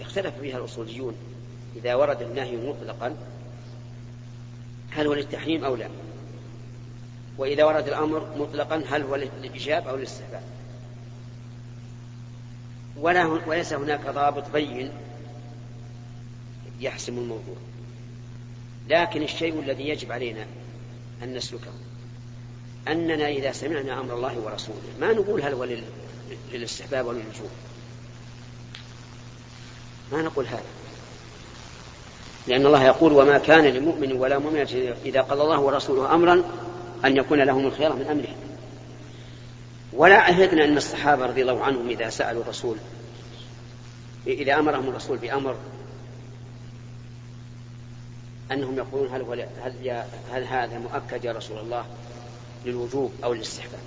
اختلف 0.00 0.34
فيها 0.40 0.58
الأصوليون 0.58 1.14
إذا 1.76 1.94
ورد 1.94 2.22
النهي 2.22 2.56
مطلقا 2.56 3.16
هل 4.90 5.06
هو 5.06 5.14
للتحريم 5.14 5.64
أو 5.64 5.76
لا. 5.76 5.88
وإذا 7.38 7.64
ورد 7.64 7.88
الأمر 7.88 8.36
مطلقا 8.36 8.82
هل 8.88 9.02
هو 9.02 9.16
للإجاب 9.16 9.88
أو 9.88 9.96
للاستحباب. 9.96 10.42
ولا 12.96 13.26
وليس 13.26 13.72
هناك 13.72 14.06
ضابط 14.06 14.50
بين 14.50 14.90
يحسم 16.80 17.18
الموضوع. 17.18 17.56
لكن 18.88 19.22
الشيء 19.22 19.60
الذي 19.60 19.88
يجب 19.88 20.12
علينا 20.12 20.46
أن 21.22 21.34
نسلكه. 21.34 21.72
أننا 22.88 23.28
إذا 23.28 23.52
سمعنا 23.52 24.00
أمر 24.00 24.14
الله 24.14 24.38
ورسوله 24.38 24.78
ما 25.00 25.12
نقول 25.12 25.42
هل 25.42 25.52
هو 25.52 25.66
للاستحباب 26.52 27.06
أو 27.06 27.12
للوجوب 27.12 27.50
ما 30.12 30.22
نقول 30.22 30.46
هذا. 30.46 30.62
لأن 32.46 32.66
الله 32.66 32.84
يقول 32.84 33.12
وما 33.12 33.38
كان 33.38 33.64
لمؤمن 33.64 34.12
ولا 34.12 34.38
مؤمنة 34.38 34.94
إذا 35.04 35.20
قضى 35.20 35.42
الله 35.42 35.60
ورسوله 35.60 36.14
أمرا 36.14 36.42
أن 37.04 37.16
يكون 37.16 37.42
لهم 37.42 37.66
الخيار 37.66 37.92
من 37.92 38.06
أمره. 38.06 38.34
ولا 39.92 40.18
عهدنا 40.18 40.64
أن 40.64 40.76
الصحابة 40.76 41.26
رضي 41.26 41.42
الله 41.42 41.64
عنهم 41.64 41.88
إذا 41.88 42.08
سألوا 42.08 42.42
الرسول 42.42 42.76
إذا 44.26 44.58
أمرهم 44.58 44.88
الرسول 44.88 45.18
بأمر 45.18 45.56
أنهم 48.52 48.76
يقولون 48.76 49.08
هل, 49.14 49.48
هل, 49.62 50.04
هل 50.32 50.44
هذا 50.44 50.78
مؤكد 50.78 51.24
يا 51.24 51.32
رسول 51.32 51.58
الله 51.58 51.86
للوجوب 52.64 53.12
أو 53.24 53.32
للاستحباب؟ 53.32 53.80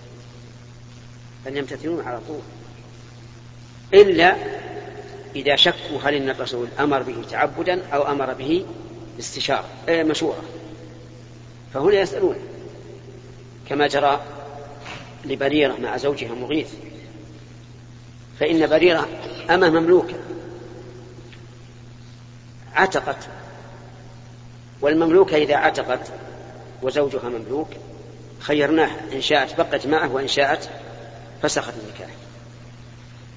بل 1.46 1.58
يمتثلون 1.58 2.04
على 2.04 2.20
طول. 2.28 2.42
إلا 3.94 4.36
إذا 5.36 5.56
شكوا 5.56 6.00
هل 6.04 6.14
إن 6.14 6.30
الرسول 6.30 6.68
أمر 6.80 7.02
به 7.04 7.24
تعبدا 7.30 7.88
أو 7.94 8.12
أمر 8.12 8.34
به 8.34 8.66
استشارة 9.20 9.66
إيه 9.88 10.04
مشورة. 10.04 10.44
فهنا 11.74 12.00
يسألون 12.00 12.36
كما 13.70 13.88
جرى 13.88 14.22
لبريرة 15.26 15.76
مع 15.76 15.98
زوجها 15.98 16.34
مغيث 16.34 16.74
فإن 18.40 18.68
بريرة 18.68 19.08
أما 19.50 19.70
مملوكة 19.70 20.16
عتقت 22.74 23.18
والمملوكة 24.82 25.38
إذا 25.38 25.56
عتقت 25.56 26.12
وزوجها 26.82 27.30
مملوك 27.30 27.68
خيرناه 28.40 28.92
إن 29.14 29.22
شاءت 29.22 29.58
بقت 29.58 29.88
معه 29.88 30.14
وإن 30.14 30.28
شاءت 30.28 30.70
فسخت 31.42 31.74
النكاح. 31.84 32.10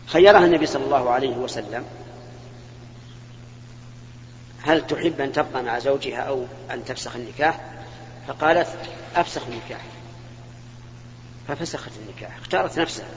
خيرها 0.06 0.44
النبي 0.44 0.66
صلى 0.66 0.84
الله 0.84 1.10
عليه 1.10 1.36
وسلم. 1.36 1.84
هل 4.62 4.86
تحب 4.86 5.20
أن 5.20 5.32
تبقى 5.32 5.62
مع 5.62 5.78
زوجها 5.78 6.20
أو 6.20 6.44
أن 6.70 6.84
تفسخ 6.84 7.16
النكاح؟ 7.16 7.60
فقالت 8.28 8.68
أفسخ 9.16 9.42
النكاح. 9.48 9.80
ففسخت 11.48 11.90
النكاح 12.02 12.36
اختارت 12.36 12.78
نفسها. 12.78 13.10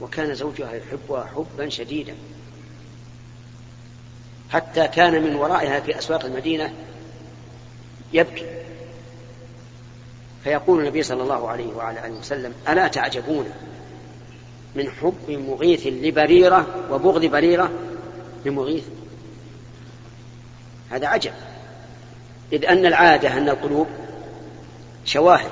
وكان 0.00 0.34
زوجها 0.34 0.72
يحبها 0.72 1.24
حبا 1.24 1.68
شديدا. 1.68 2.14
حتى 4.52 4.88
كان 4.88 5.22
من 5.22 5.34
ورائها 5.34 5.80
في 5.80 5.98
أسواق 5.98 6.24
المدينة 6.24 6.72
يبكي. 8.12 8.46
فيقول 10.44 10.80
النبي 10.80 11.02
صلى 11.02 11.22
الله 11.22 11.48
عليه 11.48 11.74
وعلى 11.74 12.06
آله 12.06 12.18
وسلم 12.18 12.54
ألا 12.68 12.88
تعجبون 12.88 13.50
من 14.74 14.90
حب 14.90 15.30
مغيث 15.30 15.86
لبريرة 15.86 16.66
وبغض 16.90 17.24
بريرة؟ 17.24 17.70
لمغيث. 18.44 18.84
هذا 20.90 21.06
عجب. 21.06 21.32
إذ 22.52 22.64
أن 22.64 22.86
العادة 22.86 23.38
أن 23.38 23.48
القلوب 23.48 23.86
شواهد. 25.04 25.50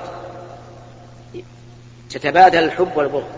تتبادل 2.09 2.63
الحب 2.63 2.91
والبغض. 2.95 3.29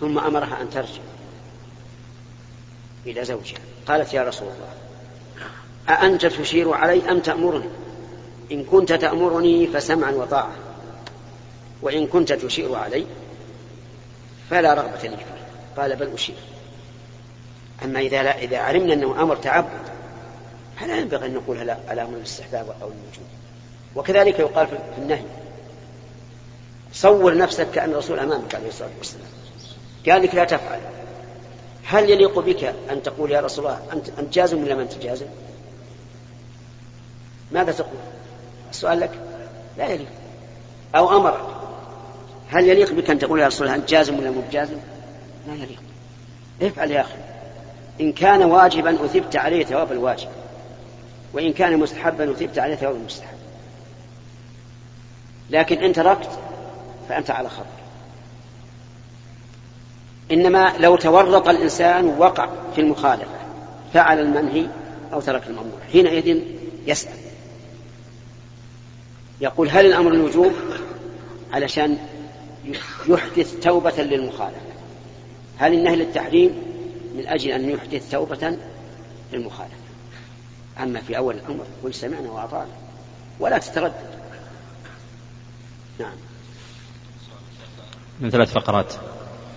ثم 0.00 0.18
أمرها 0.18 0.62
أن 0.62 0.70
ترجع. 0.70 1.02
إلى 3.06 3.24
زوجها. 3.24 3.58
قالت 3.88 4.14
يا 4.14 4.22
رسول 4.22 4.48
الله 4.48 4.68
أأنت 5.88 6.26
تشير 6.26 6.72
علي 6.72 7.10
أم 7.10 7.20
تأمرني؟ 7.20 7.68
إن 8.52 8.64
كنت 8.64 8.92
تأمرني 8.92 9.66
فسمعا 9.66 10.10
وطاعة 10.10 10.52
وإن 11.82 12.06
كنت 12.06 12.32
تشير 12.32 12.74
علي 12.74 13.06
فلا 14.50 14.74
رغبة 14.74 15.02
لي 15.02 15.16
فيه. 15.16 15.38
قال 15.76 15.96
بل 15.96 16.12
أشير. 16.14 16.36
أما 17.84 18.00
إذا 18.00 18.22
لا 18.22 18.38
إذا 18.38 18.58
علمنا 18.58 18.92
أنه 18.92 19.22
أمر 19.22 19.36
تعبد 19.36 19.88
فلا 20.80 20.96
ينبغي 20.96 21.26
أن 21.26 21.34
نقول 21.34 21.70
على 21.88 22.02
أمر 22.02 22.16
الاستحباب 22.16 22.66
أو 22.68 22.86
الوجوب. 22.88 23.26
وكذلك 23.96 24.38
يقال 24.38 24.66
في 24.66 24.76
النهي 24.98 25.24
صور 26.92 27.36
نفسك 27.36 27.70
كأن 27.70 27.90
الرسول 27.90 28.18
أمامك 28.18 28.54
عليه 28.54 28.68
الصلاة 28.68 28.90
والسلام. 28.98 29.26
قال 30.08 30.22
لك 30.22 30.34
لا 30.34 30.44
تفعل. 30.44 30.80
هل 31.88 32.10
يليق 32.10 32.38
بك 32.38 32.74
أن 32.90 33.02
تقول 33.02 33.30
يا 33.30 33.40
رسول 33.40 33.66
الله 33.66 33.80
أنت, 33.92 34.08
أنت 34.18 34.34
جازم 34.34 34.62
ولا 34.62 34.74
ما 34.74 34.82
أنت 34.82 34.98
جازم؟ 34.98 35.26
ماذا 37.52 37.72
تقول؟ 37.72 37.98
السؤال 38.70 39.00
لك؟ 39.00 39.10
لا 39.78 39.86
يليق. 39.86 40.08
أو 40.94 41.16
أمرك. 41.16 41.40
هل 42.48 42.68
يليق 42.68 42.92
بك 42.92 43.10
أن 43.10 43.18
تقول 43.18 43.40
يا 43.40 43.46
رسول 43.46 43.66
الله 43.66 43.78
أنت 43.78 43.88
جازم 43.88 44.18
ولا 44.18 44.30
مو 44.30 44.40
بجازم؟ 44.40 44.76
لا 45.48 45.54
يليق. 45.54 45.82
افعل 46.62 46.90
يا 46.90 47.00
أخي. 47.00 47.18
إن 48.00 48.12
كان 48.12 48.42
واجبا 48.42 49.04
أثبت 49.04 49.36
عليه 49.36 49.64
ثواب 49.64 49.92
الواجب 49.92 50.28
وإن 51.32 51.52
كان 51.52 51.78
مستحبا 51.78 52.30
أثبت 52.30 52.58
عليه 52.58 52.74
ثواب 52.74 52.96
المستحب. 52.96 53.38
لكن 55.50 55.78
إن 55.78 55.92
تركت 55.92 56.30
فأنت 57.08 57.30
على 57.30 57.48
خطر 57.48 57.77
إنما 60.32 60.72
لو 60.78 60.96
تورط 60.96 61.48
الإنسان 61.48 62.04
وقع 62.18 62.48
في 62.74 62.80
المخالفة 62.80 63.38
فعل 63.94 64.20
المنهي 64.20 64.66
أو 65.12 65.20
ترك 65.20 65.46
المأمور 65.46 65.78
حينئذ 65.92 66.42
يسأل. 66.86 67.12
يقول 69.40 69.68
هل 69.68 69.86
الأمر 69.86 70.12
الوجوب؟ 70.12 70.52
علشان 71.52 71.98
يحدث 73.08 73.60
توبة 73.60 74.02
للمخالفة. 74.02 74.60
هل 75.58 75.74
النهي 75.74 75.96
للتحريم؟ 75.96 76.62
من 77.16 77.26
أجل 77.26 77.50
أن 77.50 77.70
يحدث 77.70 78.10
توبة 78.10 78.58
للمخالفة. 79.32 79.76
أما 80.82 81.00
في 81.00 81.16
أول 81.16 81.34
الأمر 81.34 81.64
قل 81.84 81.94
سمعنا 81.94 82.30
وأطعنا. 82.30 82.70
ولا 83.40 83.58
تتردد. 83.58 84.18
نعم. 85.98 86.16
من 88.20 88.30
ثلاث 88.30 88.52
فقرات. 88.52 88.94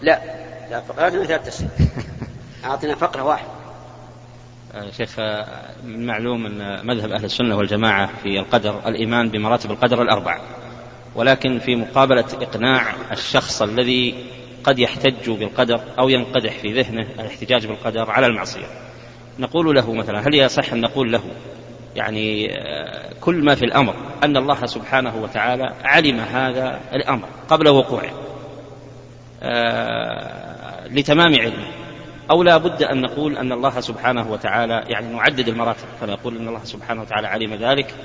لا. 0.02 0.41
لا 0.72 0.82
فقرات 0.82 1.14
من 1.14 1.24
ثلاث 1.24 1.46
تسليم 1.46 1.70
أعطنا 2.66 2.96
فقرة 2.96 3.24
واحدة. 3.24 3.50
آه، 4.74 4.92
شيخ 4.92 5.20
من 5.84 5.96
المعلوم 5.96 6.46
أن 6.46 6.88
مذهب 6.88 7.12
أهل 7.12 7.26
السنة 7.26 7.58
والجماعة 7.58 8.10
في 8.24 8.40
القدر 8.40 8.88
الإيمان 8.88 9.30
بمراتب 9.30 9.72
القدر 9.72 10.02
الأربع. 10.02 10.40
ولكن 11.16 11.60
في 11.60 11.76
مقابلة 11.76 12.26
إقناع 12.42 12.94
الشخص 13.12 13.62
الذي 13.62 14.26
قد 14.64 14.80
يحتج 14.80 15.30
بالقدر 15.30 15.82
أو 16.00 16.10
ينقدح 16.10 16.54
في 16.54 16.82
ذهنه 16.82 17.08
الاحتجاج 17.20 17.68
بالقدر 17.68 18.12
على 18.12 18.26
المعصية. 18.26 18.68
نقول 19.40 19.76
له 19.76 19.94
مثلا 19.94 20.20
هل 20.20 20.36
يصح 20.36 20.74
أن 20.74 20.82
نقول 20.82 21.12
له؟ 21.12 21.24
يعني 21.96 22.58
آه، 22.58 23.14
كل 23.22 23.46
ما 23.46 23.56
في 23.56 23.66
الأمر 23.66 23.96
أن 24.24 24.38
الله 24.38 24.66
سبحانه 24.66 25.16
وتعالى 25.24 25.74
علم 25.84 26.20
هذا 26.20 26.80
الأمر 26.94 27.28
قبل 27.50 27.70
وقوعه. 27.70 28.12
آه، 29.44 30.01
لتمام 30.86 31.40
علمه. 31.40 31.68
أو 32.32 32.44
لا 32.44 32.58
بد 32.58 32.84
أن 32.84 33.02
نقول 33.02 33.38
أن 33.38 33.52
الله 33.52 33.80
سبحانه 33.80 34.32
وتعالى 34.32 34.84
يعني 34.88 35.14
نعدد 35.14 35.48
المراتب 35.48 35.86
فنقول 36.02 36.38
أن 36.38 36.48
الله 36.48 36.64
سبحانه 36.64 37.02
وتعالى 37.02 37.28
علم 37.28 37.54
ذلك 37.54 37.96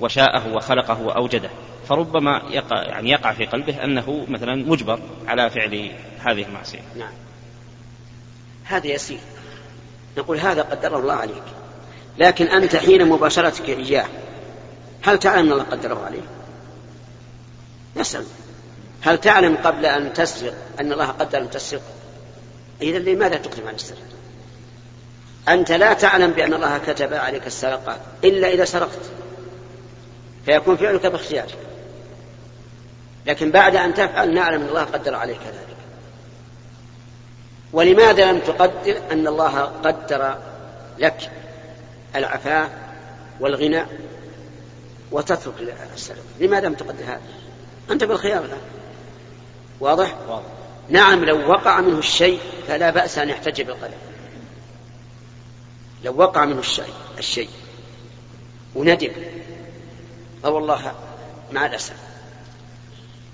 وشاءه 0.00 0.54
وخلقه 0.54 1.00
وأوجده. 1.00 1.50
فربما 1.88 2.42
يقع 2.50 2.82
يعني 2.82 3.10
يقع 3.10 3.32
في 3.32 3.46
قلبه 3.46 3.84
أنه 3.84 4.26
مثلا 4.28 4.54
مجبر 4.54 5.00
على 5.26 5.50
فعل 5.50 5.90
هذه 6.18 6.42
المعصية. 6.42 6.80
نعم. 6.98 7.12
هذا 8.64 8.86
يسير. 8.86 9.18
نقول 10.18 10.38
هذا 10.38 10.62
قدره 10.62 10.98
الله 10.98 11.14
عليك. 11.14 11.42
لكن 12.18 12.46
أنت 12.46 12.76
حين 12.76 13.08
مباشرتك 13.08 13.68
إياه 13.68 14.06
هل 15.02 15.18
تعلم 15.18 15.46
أن 15.46 15.52
الله 15.52 15.64
قدره 15.64 16.04
عليك؟ 16.04 16.24
نسأل. 17.96 18.24
هل 19.00 19.18
تعلم 19.18 19.56
قبل 19.56 19.86
أن 19.86 20.12
تسرق 20.12 20.54
أن 20.80 20.92
الله 20.92 21.06
قدر 21.06 21.38
أن 21.38 21.50
تسرق 21.50 21.82
إذا 22.82 22.98
لماذا 22.98 23.36
تقدم 23.36 23.66
على 23.66 23.76
السرقة؟ 23.76 24.00
أنت 25.48 25.72
لا 25.72 25.92
تعلم 25.92 26.30
بأن 26.30 26.54
الله 26.54 26.78
كتب 26.78 27.14
عليك 27.14 27.46
السرقة 27.46 27.96
إلا 28.24 28.48
إذا 28.48 28.64
سرقت. 28.64 29.10
فيكون 30.46 30.76
فعلك 30.76 31.06
باختيارك 31.06 31.56
لكن 33.26 33.50
بعد 33.50 33.76
أن 33.76 33.94
تفعل 33.94 34.34
نعلم 34.34 34.62
أن 34.62 34.68
الله 34.68 34.84
قدر 34.84 35.14
عليك 35.14 35.40
ذلك. 35.46 35.76
ولماذا 37.72 38.32
لم 38.32 38.38
تقدر؟ 38.38 38.98
أن 39.12 39.26
الله 39.26 39.60
قدر 39.60 40.38
لك 40.98 41.30
العفاف 42.16 42.70
والغنى 43.40 43.84
وتترك 45.12 45.74
السرقة. 45.94 46.22
لماذا 46.40 46.66
لم 46.66 46.74
تقدر 46.74 47.04
هذا؟ 47.04 47.20
أنت 47.90 48.04
بالخيار 48.04 48.44
الآن. 48.44 48.60
واضح؟ 49.80 50.16
واضح. 50.28 50.61
نعم 50.88 51.24
لو 51.24 51.50
وقع 51.50 51.80
منه 51.80 51.98
الشيء 51.98 52.40
فلا 52.68 52.90
بأس 52.90 53.18
أن 53.18 53.28
يحتج 53.28 53.62
بالقدر 53.62 53.94
لو 56.04 56.16
وقع 56.16 56.44
منه 56.44 56.60
الشيء 56.60 56.94
الشيء. 57.18 57.48
وندم. 58.74 59.12
أو 60.44 60.54
والله 60.54 60.94
مع 61.52 61.66
الأسف. 61.66 61.96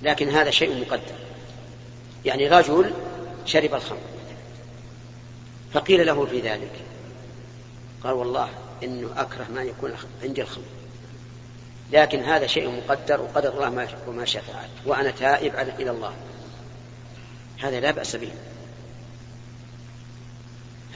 لكن 0.02 0.28
هذا 0.28 0.50
شيء 0.50 0.80
مقدر 0.80 1.14
يعني 2.24 2.48
رجل 2.48 2.92
شرب 3.46 3.74
الخمر. 3.74 3.98
فقيل 5.72 6.06
له 6.06 6.26
في 6.26 6.40
ذلك 6.40 6.72
قال 8.04 8.12
والله 8.12 8.48
إنه 8.82 9.10
أكره 9.16 9.46
ما 9.54 9.62
يكون 9.62 9.94
عندي 10.22 10.42
الخمر. 10.42 10.64
لكن 11.92 12.22
هذا 12.22 12.46
شيء 12.46 12.70
مقدر 12.70 13.20
وقدر 13.20 13.52
الله 13.52 13.70
ما 13.70 13.88
وما 14.06 14.24
شاء. 14.24 14.42
فعل 14.42 14.68
وأنا 14.86 15.10
تائب 15.10 15.54
إلى 15.54 15.90
الله. 15.90 16.12
هذا 17.58 17.80
لا 17.80 17.90
بأس 17.90 18.16
به. 18.16 18.30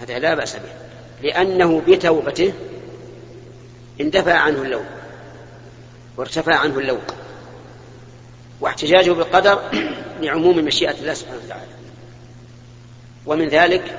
هذا 0.00 0.18
لا 0.18 0.34
بأس 0.34 0.56
به. 0.56 0.72
لأنه 1.22 1.80
بتوبته 1.88 2.52
اندفع 4.00 4.34
عنه 4.34 4.62
اللوم 4.62 4.86
وارتفع 6.16 6.56
عنه 6.56 6.78
اللوم. 6.78 7.02
واحتجاجه 8.60 9.10
بالقدر 9.10 9.62
لعموم 10.22 10.58
مشيئة 10.58 11.00
الله 11.00 11.14
سبحانه 11.14 11.40
وتعالى. 11.44 11.72
ومن 13.26 13.48
ذلك 13.48 13.98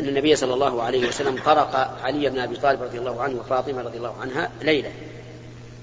أن 0.00 0.08
النبي 0.08 0.36
صلى 0.36 0.54
الله 0.54 0.82
عليه 0.82 1.08
وسلم 1.08 1.42
طرق 1.44 1.98
علي 2.02 2.30
بن 2.30 2.38
أبي 2.38 2.56
طالب 2.56 2.82
رضي 2.82 2.98
الله 2.98 3.22
عنه 3.22 3.38
وفاطمة 3.38 3.82
رضي 3.82 3.96
الله 3.96 4.14
عنها 4.20 4.50
ليلة 4.62 4.92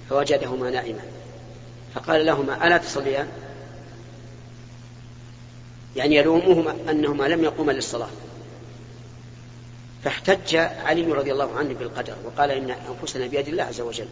فوجدهما 0.10 0.70
نائما. 0.70 1.02
فقال 1.96 2.26
لهما 2.26 2.68
ألا 2.68 2.78
تصليان؟ 2.78 3.28
يعني 5.96 6.16
يلومهما 6.16 6.76
أنهما 6.90 7.24
لم 7.24 7.44
يقوما 7.44 7.72
للصلاة. 7.72 8.10
فاحتج 10.04 10.56
علي 10.56 11.06
رضي 11.06 11.32
الله 11.32 11.56
عنه 11.58 11.74
بالقدر 11.74 12.14
وقال 12.26 12.52
إن 12.52 12.72
أنفسنا 12.72 13.28
بيد 13.28 13.48
الله 13.48 13.64
عز 13.64 13.82
وجل. 13.82 14.08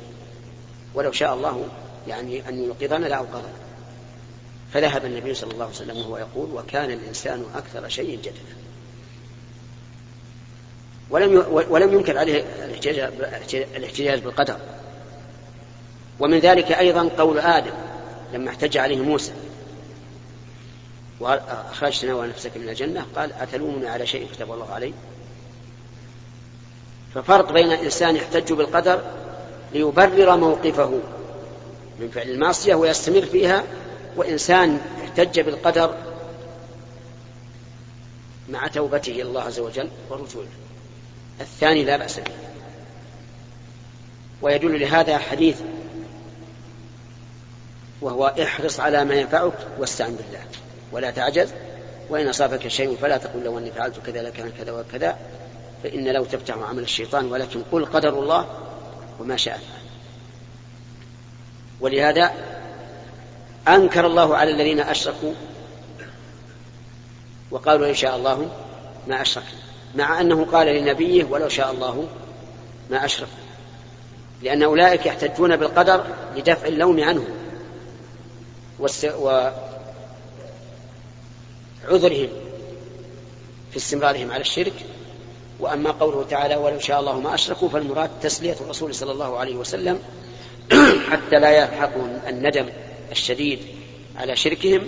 ولو 0.93 1.11
شاء 1.11 1.33
الله 1.33 1.67
يعني 2.07 2.49
أن 2.49 2.63
يوقظنا 2.63 3.05
لأوقظنا 3.05 3.53
فذهب 4.73 5.05
النبي 5.05 5.33
صلى 5.33 5.51
الله 5.51 5.65
عليه 5.65 5.75
وسلم 5.75 5.97
وهو 5.97 6.17
يقول 6.17 6.51
وكان 6.51 6.91
الإنسان 6.91 7.45
أكثر 7.55 7.89
شيء 7.89 8.19
جدلا. 8.19 8.55
ولم 11.09 11.45
ولم 11.69 11.93
ينكر 11.93 12.17
عليه 12.17 12.43
الاحتجاج 13.75 14.19
بالقدر. 14.19 14.57
ومن 16.19 16.39
ذلك 16.39 16.71
أيضا 16.71 17.09
قول 17.17 17.39
آدم 17.39 17.73
لما 18.33 18.49
احتج 18.49 18.77
عليه 18.77 18.97
موسى. 18.97 19.31
وأخرجتنا 21.21 22.15
ونفسك 22.15 22.57
من 22.57 22.69
الجنة. 22.69 23.05
قال 23.15 23.33
أتلومني 23.33 23.87
على 23.87 24.07
شيء 24.07 24.27
كتب 24.31 24.51
الله 24.51 24.73
علي 24.73 24.93
ففرق 27.15 27.51
بين 27.51 27.71
إنسان 27.71 28.15
يحتج 28.15 28.53
بالقدر 28.53 29.01
ليبرر 29.73 30.37
موقفه 30.37 30.99
من 31.99 32.09
فعل 32.09 32.29
المعصية 32.29 32.75
ويستمر 32.75 33.21
فيها 33.21 33.63
وإنسان 34.15 34.79
احتج 35.03 35.39
بالقدر 35.39 35.95
مع 38.49 38.67
توبته 38.67 39.11
إلى 39.11 39.21
الله 39.21 39.41
عز 39.41 39.59
وجل 39.59 39.89
ورجوعه 40.09 40.45
الثاني 41.41 41.83
لا 41.83 41.97
بأس 41.97 42.19
به. 42.19 42.31
ويدل 44.41 44.79
لهذا 44.79 45.17
حديث 45.17 45.59
وهو 48.01 48.27
احرص 48.27 48.79
على 48.79 49.05
ما 49.05 49.15
ينفعك 49.15 49.53
واستعن 49.79 50.15
بالله. 50.15 50.45
ولا 50.91 51.11
تعجز 51.11 51.53
وإن 52.09 52.27
أصابك 52.27 52.67
شيء 52.67 52.97
فلا 53.01 53.17
تقل 53.17 53.43
لو 53.43 53.57
أني 53.57 53.71
فعلت 53.71 53.99
كذا 54.05 54.21
لكان 54.21 54.51
كذا 54.57 54.71
وكذا 54.71 55.17
فإن 55.83 56.07
لو 56.07 56.25
تفتح 56.25 56.57
عمل 56.57 56.83
الشيطان 56.83 57.31
ولكن 57.31 57.61
قل 57.71 57.85
قدر 57.85 58.19
الله 58.19 58.45
وما 59.19 59.37
شاء. 59.37 59.57
فعل 59.57 59.81
ولهذا 61.81 62.31
أنكر 63.67 64.07
الله 64.07 64.37
على 64.37 64.51
الذين 64.51 64.79
أشركوا 64.79 65.33
وقالوا 67.51 67.87
إن 67.87 67.95
شاء 67.95 68.15
الله 68.15 68.49
ما 69.07 69.21
أشركنا 69.21 69.59
مع 69.95 70.21
أنه 70.21 70.45
قال 70.45 70.67
لنبيه 70.67 71.23
ولو 71.23 71.49
شاء 71.49 71.71
الله 71.71 72.07
ما 72.89 73.05
أشركوا 73.05 73.33
لأن 74.41 74.63
أولئك 74.63 75.05
يحتجون 75.05 75.55
بالقدر 75.55 76.05
لدفع 76.35 76.67
اللوم 76.67 77.03
عنهم 77.03 77.27
وعذرهم 81.83 82.29
في 83.71 83.77
استمرارهم 83.77 84.31
على 84.31 84.41
الشرك. 84.41 84.73
وأما 85.61 85.91
قوله 85.91 86.23
تعالى 86.23 86.55
ولو 86.55 86.79
شاء 86.79 86.99
الله 86.99 87.19
ما 87.19 87.33
أشركوا 87.33 87.69
فالمراد 87.69 88.09
تسلية 88.21 88.55
الرسول 88.61 88.95
صلى 88.95 89.11
الله 89.11 89.37
عليه 89.37 89.55
وسلم 89.55 89.99
حتى 91.11 91.39
لا 91.39 91.49
يلحقهم 91.49 92.21
الندم 92.27 92.69
الشديد 93.11 93.59
على 94.17 94.35
شركهم 94.35 94.87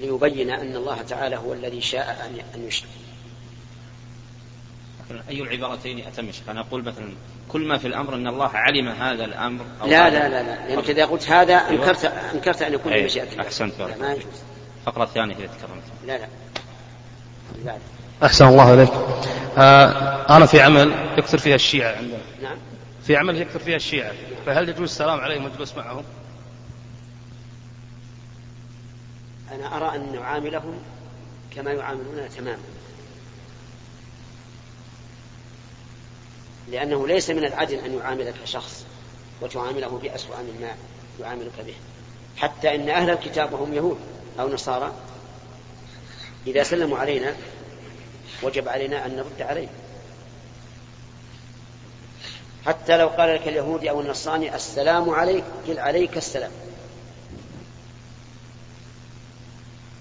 ليبين 0.00 0.50
أن 0.50 0.76
الله 0.76 1.02
تعالى 1.02 1.36
هو 1.36 1.52
الذي 1.52 1.80
شاء 1.80 2.30
أن 2.54 2.66
يشرك. 2.66 2.88
أي 5.28 5.42
العبارتين 5.42 6.06
أتم 6.06 6.30
أنا 6.48 6.60
أقول 6.60 6.84
مثلا 6.84 7.12
كل 7.48 7.60
ما 7.60 7.78
في 7.78 7.86
الأمر 7.86 8.14
أن 8.14 8.26
الله 8.26 8.50
علم 8.54 8.88
هذا 8.88 9.24
الأمر 9.24 9.64
أو 9.82 9.86
لا 9.86 10.10
لا 10.10 10.28
لا 10.28 10.42
لا. 10.42 10.68
لأنك 10.68 10.90
إذا 10.90 11.04
قلت 11.04 11.28
هذا 11.28 11.54
أنكرت 11.54 12.04
أنكرت 12.04 12.62
أن 12.62 12.74
يكون 12.74 12.92
بمشيئة 12.92 13.40
أحسنت. 13.40 13.80
ما 13.80 14.12
يجوز. 14.12 14.24
الفقرة 14.88 15.04
الثانية 15.04 15.36
إذا 15.36 15.46
تكرمت. 15.46 15.82
لا 16.06 16.18
لا. 16.18 16.28
بعد. 17.64 17.80
أحسن 18.22 18.46
الله 18.46 18.62
عليك 18.62 18.90
آه 19.58 20.36
أنا 20.36 20.46
في 20.46 20.62
عمل 20.62 20.94
يكثر 21.18 21.38
فيها 21.38 21.54
الشيعة 21.54 21.96
عندنا. 21.96 22.18
نعم. 22.42 22.56
في 23.06 23.16
عمل 23.16 23.40
يكثر 23.40 23.58
فيها 23.58 23.76
الشيعة. 23.76 24.12
فهل 24.46 24.68
يجوز 24.68 24.90
السلام 24.90 25.20
عليهم 25.20 25.44
والجلوس 25.44 25.76
معهم؟ 25.76 26.04
أنا 29.52 29.76
أرى 29.76 29.96
أن 29.96 30.12
نعاملهم 30.12 30.78
كما 31.56 31.72
يعاملوننا 31.72 32.28
تماما. 32.28 32.62
لأنه 36.70 37.06
ليس 37.06 37.30
من 37.30 37.44
العدل 37.44 37.74
أن 37.74 37.98
يعاملك 37.98 38.34
شخص 38.44 38.86
وتعامله 39.40 39.98
بأسوأ 40.02 40.36
مما 40.36 40.74
يعاملك 41.20 41.52
به. 41.66 41.74
حتى 42.36 42.74
إن 42.74 42.88
أهل 42.88 43.10
الكتاب 43.10 43.52
وهم 43.52 43.74
يهود. 43.74 43.98
أو 44.40 44.48
نصارى. 44.48 44.92
إذا 46.46 46.62
سلموا 46.62 46.98
علينا 46.98 47.34
وجب 48.42 48.68
علينا 48.68 49.06
أن 49.06 49.16
نرد 49.16 49.42
عليه 49.42 49.68
حتى 52.66 52.96
لو 52.96 53.08
قال 53.08 53.34
لك 53.34 53.48
اليهودي 53.48 53.90
أو 53.90 54.00
النصراني 54.00 54.54
السلام 54.54 55.10
عليك 55.10 55.44
قل 55.68 55.78
عليك 55.78 56.16
السلام. 56.16 56.50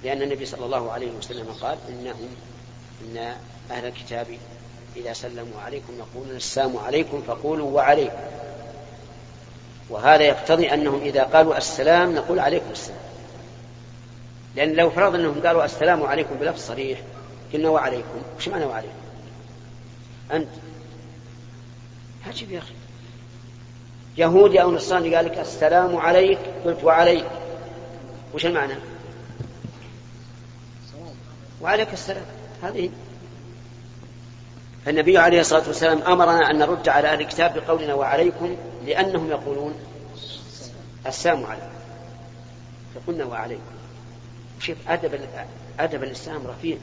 لأن 0.03 0.21
النبي 0.21 0.45
صلى 0.45 0.65
الله 0.65 0.91
عليه 0.91 1.11
وسلم 1.11 1.47
قال 1.61 1.77
إنهم 1.89 2.35
إن 3.01 3.35
أهل 3.71 3.85
الكتاب 3.85 4.27
إذا 4.95 5.13
سلموا 5.13 5.61
عليكم 5.61 5.93
يقولون 5.97 6.35
السلام 6.35 6.77
عليكم 6.77 7.21
فقولوا 7.27 7.71
وعليكم. 7.71 8.17
وهذا 9.89 10.23
يقتضي 10.23 10.73
أنهم 10.73 11.01
إذا 11.01 11.23
قالوا 11.23 11.57
السلام 11.57 12.15
نقول 12.15 12.39
عليكم 12.39 12.71
السلام. 12.71 12.99
لأن 14.57 14.73
لو 14.73 14.89
فرض 14.89 15.15
أنهم 15.15 15.41
قالوا 15.47 15.65
السلام 15.65 16.03
عليكم 16.03 16.35
بلفظ 16.35 16.59
صريح 16.59 16.99
قلنا 17.53 17.69
وعليكم. 17.69 18.21
وش 18.37 18.47
معنى 18.47 18.65
وعليكم؟ 18.65 18.93
أنت. 20.31 20.49
عجيب 22.27 22.51
يا 22.51 22.59
أخي. 22.59 22.73
يهودي 24.17 24.61
أو 24.61 24.71
نصراني 24.71 25.15
قال 25.15 25.25
لك 25.25 25.37
السلام 25.37 25.95
عليك 25.95 26.39
قلت 26.65 26.83
وعليك. 26.83 27.25
وش 28.33 28.45
المعنى؟ 28.45 28.73
وعليك 31.61 31.93
السلام. 31.93 32.25
هذه. 32.63 32.89
فالنبي 34.85 35.17
عليه 35.17 35.39
الصلاة 35.39 35.67
والسلام 35.67 36.01
أمرنا 36.01 36.51
أن 36.51 36.59
نرد 36.59 36.89
على 36.89 37.07
أهل 37.07 37.21
الكتاب 37.21 37.53
بقولنا 37.53 37.93
وعليكم 37.93 38.55
لأنهم 38.85 39.29
يقولون 39.29 39.73
السلام 41.07 41.45
عليكم. 41.45 41.67
فقلنا 42.95 43.25
وعليكم. 43.25 43.76
شوف 44.59 44.77
أدب 44.87 45.19
أدب 45.79 46.03
الإسلام 46.03 46.47
رفيع. 46.47 46.77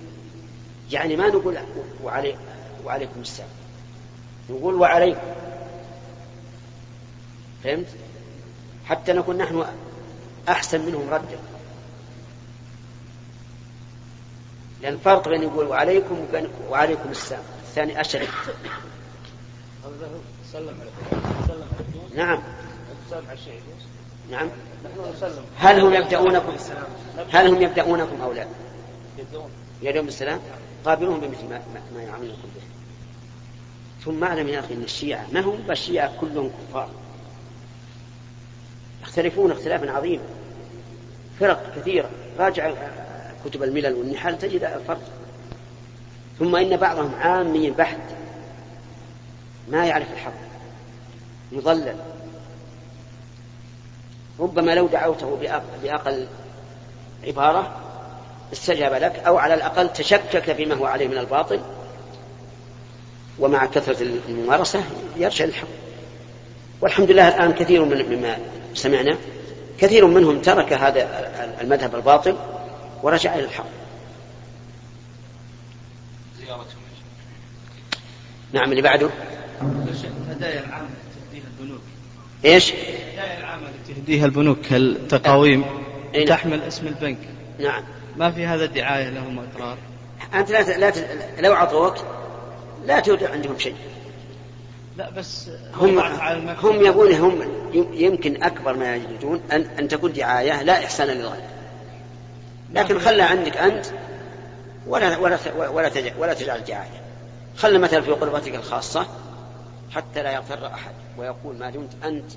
يعني 0.91 1.17
ما 1.17 1.29
نقول 1.29 1.59
وعلي 2.03 2.37
وعليكم 2.85 3.21
السلام. 3.21 3.49
نقول 4.51 4.75
وعليكم. 4.75 5.21
فهمت؟ 7.65 7.87
حتى 8.87 9.13
نكون 9.13 9.37
نحن 9.37 9.65
أحسن 10.49 10.87
منهم 10.87 11.09
ردا. 11.11 11.39
لأن 14.83 14.93
الفرق 14.93 15.29
بين 15.29 15.43
يقول 15.43 15.67
وعليكم 15.67 16.21
وبين 16.21 16.49
وعليكم 16.69 17.11
السلام. 17.11 17.43
الثاني 17.63 18.01
أشد 18.01 18.29
نعم. 22.17 22.43
نعم. 24.31 24.49
هل 25.59 25.81
هم 25.81 25.95
يبدأونكم؟ 25.95 26.53
هل 27.33 27.47
هم 27.47 27.63
يبدأونكم 27.63 28.21
أو 28.23 28.33
لا؟ 28.33 28.47
يدعون 29.83 30.07
بالسلام؟ 30.07 30.41
قابلوهم 30.85 31.21
بمثل 31.21 31.49
ما, 31.49 31.61
ما 31.95 32.03
يعاملونكم 32.03 32.49
به. 32.55 32.63
ثم 34.05 34.25
أعلم 34.25 34.49
يا 34.49 34.61
أخي 34.61 34.75
إن 34.75 34.83
الشيعة 34.83 35.27
ما 35.33 35.41
هم؟ 35.41 35.71
الشيعة 35.71 36.13
كلهم 36.21 36.51
كفار. 36.69 36.91
يختلفون 39.03 39.51
اختلافا 39.51 39.91
عظيما. 39.91 40.23
فرق 41.41 41.73
كثيرة. 41.77 42.11
راجع 42.39 42.73
كتب 43.45 43.63
الملل 43.63 43.95
والنحال 43.95 44.39
تجد 44.39 44.65
الفرق 44.65 45.01
ثم 46.39 46.57
إن 46.57 46.77
بعضهم 46.77 47.15
عامي 47.15 47.71
بحت. 47.71 48.01
ما 49.69 49.87
يعرف 49.87 50.13
الحق. 50.13 50.33
مضلل 51.53 51.97
ربما 54.41 54.75
لو 54.75 54.87
دعوته 54.87 55.39
بأقل 55.83 56.27
عبارة 57.27 57.77
استجاب 58.53 58.95
لك 58.95 59.19
أو 59.27 59.39
على 59.39 59.55
الأقل 59.55 59.93
تشكك 59.93 60.53
فيما 60.53 60.75
هو 60.75 60.87
عليه 60.87 61.09
من 61.09 61.19
الباطل 61.19 61.61
ومع 63.39 63.67
كثرة 63.67 64.03
الممارسة 64.29 64.85
يرجع 65.17 65.45
للحق 65.45 65.69
والحمد 66.81 67.11
لله 67.11 67.29
الآن 67.29 67.53
كثير 67.53 67.85
من 67.85 68.17
مما 68.17 68.39
سمعنا 68.75 69.17
كثير 69.79 70.07
منهم 70.07 70.43
ترك 70.43 70.73
هذا 70.73 71.09
المذهب 71.61 71.95
الباطل 71.95 72.37
ورجع 73.03 73.35
إلى 73.35 73.45
الحق. 73.45 73.67
نعم 78.53 78.71
اللي 78.71 78.83
بعده. 78.83 79.11
الهدايا 80.27 80.65
العامة 80.67 80.89
تهديها 81.15 81.45
البنوك 81.59 81.81
إيش؟ 82.45 82.73
الهدايا 82.73 83.39
العامة 83.41 83.69
التي 83.69 83.95
تهديها 83.95 84.27
البنوك 84.27 84.59
كالتقاويم 84.71 85.65
أين؟ 86.15 86.29
تحمل 86.29 86.63
اسم 86.63 86.87
البنك. 86.87 87.19
نعم. 87.61 87.83
ما 88.17 88.31
في 88.31 88.47
هذا 88.47 88.67
دعاية 88.67 89.09
لهم 89.09 89.39
وإضرار 89.39 89.79
أنت 90.35 90.51
لا 90.51 90.63
ت... 90.63 90.69
لا 90.69 90.91
ت... 90.91 91.09
لو 91.39 91.53
أعطوك 91.55 91.97
لا 92.87 93.01
تودع 93.01 93.31
عندهم 93.31 93.59
شيء. 93.59 93.75
لا 94.97 95.11
بس 95.11 95.51
هم. 95.75 95.99
هم 96.63 96.83
يقول 96.83 97.13
هم 97.13 97.43
يمكن 97.93 98.43
أكبر 98.43 98.77
ما 98.77 98.97
يجدون 98.97 99.41
أن, 99.53 99.67
أن 99.79 99.89
تكون 99.89 100.13
دعاية 100.13 100.63
لا 100.63 100.85
إحسانا 100.85 101.13
للغير. 101.13 101.43
لكن 102.73 102.99
خلها 102.99 103.27
عندك 103.27 103.57
أنت 103.57 103.87
ولا 104.87 105.19
ولا 105.19 105.39
ولا 105.71 105.89
تجعل, 105.89 106.13
ولا 106.19 106.35
تجعل 106.35 106.65
دعاية. 106.65 107.01
خلها 107.57 107.79
مثلا 107.79 108.01
في 108.01 108.11
غرفتك 108.11 108.55
الخاصة 108.55 109.07
حتى 109.91 110.23
لا 110.23 110.33
يغتر 110.33 110.67
أحد 110.67 110.95
ويقول 111.17 111.57
ما 111.57 111.71
دمت 111.71 112.05
أنت 112.05 112.33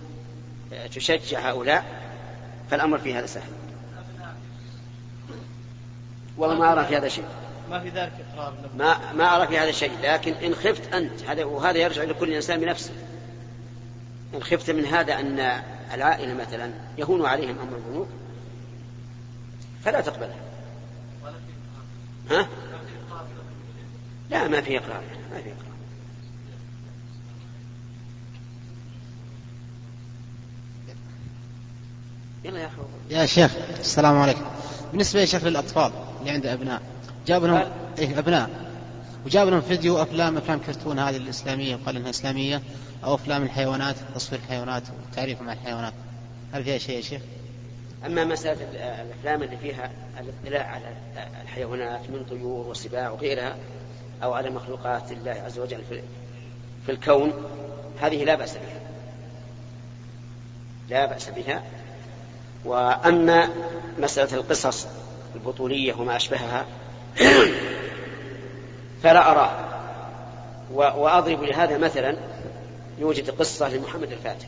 تشجع 0.95 1.49
هؤلاء 1.49 1.85
فالأمر 2.71 2.97
في 2.97 3.13
هذا 3.13 3.25
سهل. 3.25 3.51
والله 6.37 6.55
ما 6.55 6.73
أرى 6.73 6.85
في 6.85 6.97
هذا 6.97 7.07
شيء. 7.07 7.25
ما 7.69 7.79
في 7.79 7.89
ذلك 7.89 8.13
إقرار 8.33 8.53
ما 8.77 9.13
ما 9.13 9.35
أرى 9.35 9.47
في 9.47 9.57
هذا 9.57 9.71
شيء 9.71 9.91
لكن 10.03 10.33
إن 10.33 10.55
خفت 10.55 10.93
أنت 10.93 11.23
هذا 11.23 11.43
وهذا 11.43 11.77
يرجع 11.77 12.03
لكل 12.03 12.33
إنسان 12.33 12.59
بنفسه. 12.59 12.93
إن 14.33 14.43
خفت 14.43 14.69
من 14.69 14.85
هذا 14.85 15.19
أن 15.19 15.63
العائلة 15.93 16.33
مثلا 16.33 16.71
يهون 16.97 17.25
عليهم 17.25 17.59
أمر 17.59 17.77
البنوك 17.77 18.07
فلا 19.83 20.01
تقبلها 20.01 20.35
ها؟ 22.31 22.47
لا 24.29 24.47
ما 24.47 24.61
في 24.61 24.77
إقرار 24.77 25.03
ما 25.31 25.41
في 25.41 25.49
إقرار. 25.49 25.66
يلا 32.47 32.69
يا 33.09 33.25
شيخ 33.25 33.51
السلام 33.79 34.17
عليكم. 34.17 34.45
بالنسبة 34.91 35.19
يا 35.19 35.25
شيخ 35.25 35.43
للأطفال 35.43 35.91
اللي 36.19 36.31
عنده 36.31 36.53
أبناء 36.53 36.81
جاب 37.27 37.43
لهم 37.43 37.63
إيه 37.99 38.19
أبناء. 38.19 38.49
وجاب 39.25 39.47
لهم 39.47 39.61
فيديو 39.61 40.01
أفلام 40.01 40.37
أفلام 40.37 40.59
كرتون 40.59 40.99
هذه 40.99 41.17
الإسلامية 41.17 41.75
وقال 41.75 41.97
إنها 41.97 42.09
إسلامية 42.09 42.61
أو 43.03 43.15
أفلام 43.15 43.43
الحيوانات 43.43 43.95
تصوير 44.15 44.41
الحيوانات 44.41 44.83
وتعريف 45.11 45.41
مع 45.41 45.53
الحيوانات. 45.53 45.93
هل 46.53 46.63
فيها 46.63 46.77
شيء 46.77 46.95
يا 46.95 47.01
شيخ؟ 47.01 47.21
أما 48.05 48.25
مسألة 48.25 48.57
الأفلام 49.01 49.43
اللي 49.43 49.57
فيها 49.57 49.91
الاطلاع 50.19 50.67
على 50.67 50.93
الحيوانات 51.43 52.09
من 52.09 52.25
طيور 52.29 52.67
وسباع 52.67 53.09
وغيرها 53.09 53.55
أو 54.23 54.33
على 54.33 54.49
مخلوقات 54.49 55.11
الله 55.11 55.31
عز 55.31 55.59
وجل 55.59 55.81
في, 55.89 56.01
في 56.85 56.91
الكون 56.91 57.33
هذه 58.01 58.23
لا 58.23 58.35
بأس 58.35 58.53
بها. 58.53 58.79
لا 60.89 61.05
بأس 61.05 61.29
بها. 61.29 61.63
وأما 62.67 63.49
مسألة 63.99 64.33
القصص 64.33 64.87
البطولية 65.35 65.93
وما 65.93 66.15
أشبهها 66.15 66.65
فلا 69.03 69.31
أراه 69.31 69.51
وأضرب 70.73 71.43
لهذا 71.43 71.77
مثلا 71.77 72.17
يوجد 72.99 73.29
قصة 73.29 73.69
لمحمد 73.69 74.11
الفاتح. 74.11 74.47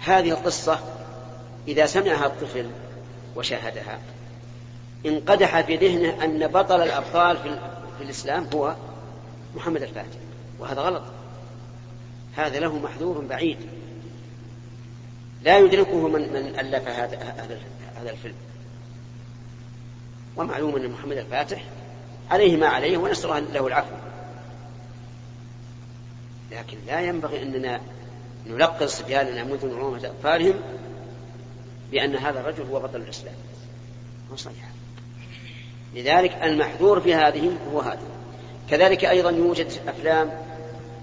هذه 0.00 0.30
القصة 0.30 0.78
إذا 1.68 1.86
سمعها 1.86 2.26
الطفل 2.26 2.70
وشاهدها 3.36 3.98
انقدح 5.06 5.60
في 5.60 5.76
ذهنه 5.76 6.24
أن 6.24 6.46
بطل 6.46 6.82
الأبطال 6.82 7.36
في, 7.36 7.58
الإسلام 8.04 8.46
هو 8.54 8.74
محمد 9.56 9.82
الفاتح 9.82 10.18
وهذا 10.58 10.80
غلط. 10.80 11.02
هذا 12.36 12.58
له 12.58 12.78
محذور 12.78 13.18
بعيد. 13.18 13.58
لا 15.42 15.58
يدركه 15.58 16.08
من 16.08 16.20
من 16.20 16.58
ألف 16.58 16.88
هذا 16.88 17.34
هذا 17.96 18.10
الفيلم. 18.10 18.34
ومعلوم 20.36 20.76
أن 20.76 20.90
محمد 20.90 21.16
الفاتح 21.16 21.64
عليه 22.30 22.56
ما 22.56 22.66
عليه 22.66 22.98
ونسأل 22.98 23.44
له 23.52 23.66
العفو. 23.66 23.94
لكن 26.50 26.78
لا 26.86 27.00
ينبغي 27.00 27.42
أننا 27.42 27.80
نلقن 28.46 28.86
صبياننا 28.86 29.44
منذ 29.44 29.66
نعومة 29.66 30.06
أطفالهم 30.06 30.54
بأن 31.90 32.16
هذا 32.16 32.40
الرجل 32.40 32.62
هو 32.62 32.80
بطل 32.80 32.96
الإسلام. 32.96 33.34
هو 34.32 34.36
صحيح. 34.36 34.68
لذلك 35.94 36.32
المحذور 36.42 37.00
في 37.00 37.14
هذه 37.14 37.56
هو 37.72 37.80
هذا. 37.80 38.02
كذلك 38.70 39.04
أيضا 39.04 39.30
يوجد 39.30 39.72
أفلام 39.88 40.30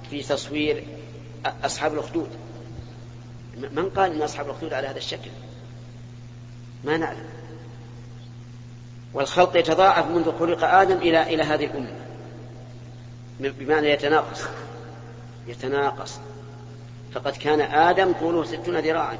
في 0.10 0.21
تصوير 0.21 0.84
أصحاب 1.63 1.93
الأخدود. 1.93 2.30
من 3.58 3.89
قال 3.96 4.12
أن 4.12 4.22
أصحاب 4.22 4.46
الأخدود 4.46 4.74
على 4.74 4.88
هذا 4.88 4.98
الشكل؟ 4.98 5.30
ما 6.84 6.98
نعلم. 6.98 7.26
والخلق 9.13 9.58
يتضاعف 9.58 10.08
منذ 10.08 10.39
خلق 10.39 10.63
آدم 10.63 10.98
إلى 10.98 11.24
إلى 11.24 11.44
هذه 11.44 11.65
الأمة. 11.65 11.96
بمعنى 13.39 13.89
يتناقص. 13.89 14.41
يتناقص. 15.48 16.20
فقد 17.13 17.36
كان 17.36 17.62
آدم 17.62 18.12
طوله 18.12 18.44
ستون 18.44 18.78
ذراعا. 18.78 19.18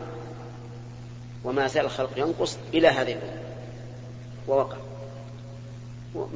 وما 1.43 1.67
زال 1.67 1.86
الخلق 1.86 2.12
ينقص 2.17 2.58
إلى 2.74 2.88
هذه 2.88 3.13
الأمة. 3.13 3.41
ووقع. 4.48 4.78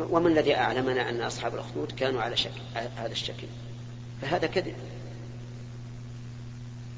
ومن 0.10 0.32
الذي 0.32 0.56
أعلمنا 0.56 1.10
أن 1.10 1.22
أصحاب 1.22 1.54
الأخدود 1.54 1.92
كانوا 1.92 2.22
على 2.22 2.38
شكل 2.38 2.62
هذا 2.76 3.12
الشكل؟ 3.12 3.48
فهذا 4.22 4.48
كذب. 4.48 4.76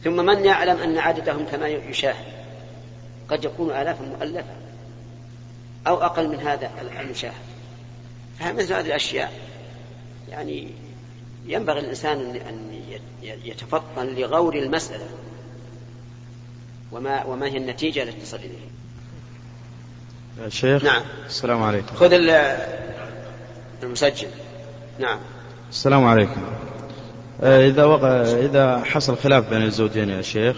ثم 0.03 0.25
من 0.25 0.45
يعلم 0.45 0.77
أن 0.77 0.97
عددهم 0.97 1.45
كما 1.45 1.67
يشاهد؟ 1.67 2.25
قد 3.29 3.45
يكون 3.45 3.71
آلافا 3.71 4.05
مؤلفة 4.05 4.55
أو 5.87 6.03
أقل 6.03 6.27
من 6.27 6.39
هذا 6.39 6.71
المشاهد. 6.99 7.33
فمثل 8.39 8.73
هذه 8.73 8.85
الأشياء. 8.85 9.33
يعني 10.29 10.67
ينبغي 11.45 11.79
الإنسان 11.79 12.19
أن 12.19 12.81
يتفطن 13.23 14.05
لغور 14.05 14.55
المسألة 14.55 15.07
وما 16.91 17.23
وما 17.23 17.45
هي 17.45 17.57
النتيجة 17.57 18.03
التي 18.03 18.21
تصل 18.21 18.37
إليه. 18.37 18.71
يا 20.43 20.49
شيخ 20.49 20.83
نعم. 20.83 21.01
السلام 21.25 21.63
عليكم. 21.63 21.95
خذ 21.95 22.13
المسجل. 23.83 24.27
نعم. 24.99 25.19
السلام 25.69 26.05
عليكم. 26.05 26.41
إذا 27.43 27.85
وقع 27.85 28.21
إذا 28.21 28.79
حصل 28.79 29.17
خلاف 29.17 29.49
بين 29.49 29.61
الزوجين 29.61 30.09
يا 30.09 30.21
شيخ 30.21 30.57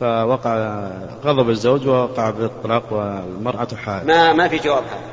فوقع 0.00 0.88
غضب 1.24 1.50
الزوج 1.50 1.86
ووقع 1.86 2.30
بالطلاق 2.30 2.92
والمرأة 2.92 3.68
حائل 3.76 4.06
ما 4.06 4.32
ما 4.32 4.48
في 4.48 4.58
جواب 4.58 4.84
هذا. 4.84 5.12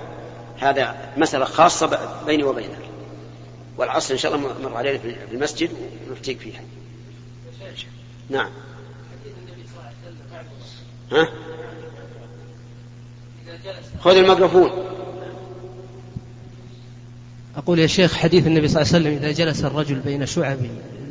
هذا 0.69 0.95
مسألة 1.17 1.45
خاصة 1.45 1.99
بيني 2.25 2.43
وبينك 2.43 2.80
والعصر 3.78 4.13
إن 4.13 4.19
شاء 4.19 4.36
الله 4.36 4.54
مر 4.63 4.78
علينا 4.78 4.97
في 4.97 5.15
المسجد 5.32 5.69
ونفتيك 6.10 6.39
فيها 6.39 6.62
نعم. 8.30 8.49
ها؟ 11.12 11.28
خذ 13.99 14.17
الميكروفون. 14.17 14.71
أقول 17.60 17.80
يا 17.80 17.88
شيخ 17.88 18.13
حديث 18.13 18.48
النبي 18.48 18.67
صلى 18.67 18.82
الله 18.82 18.93
عليه 18.93 19.06
وسلم 19.06 19.17
إذا 19.17 19.32
جلس 19.32 19.65
الرجل 19.65 19.95
بين 19.95 20.26
شعب 20.26 20.58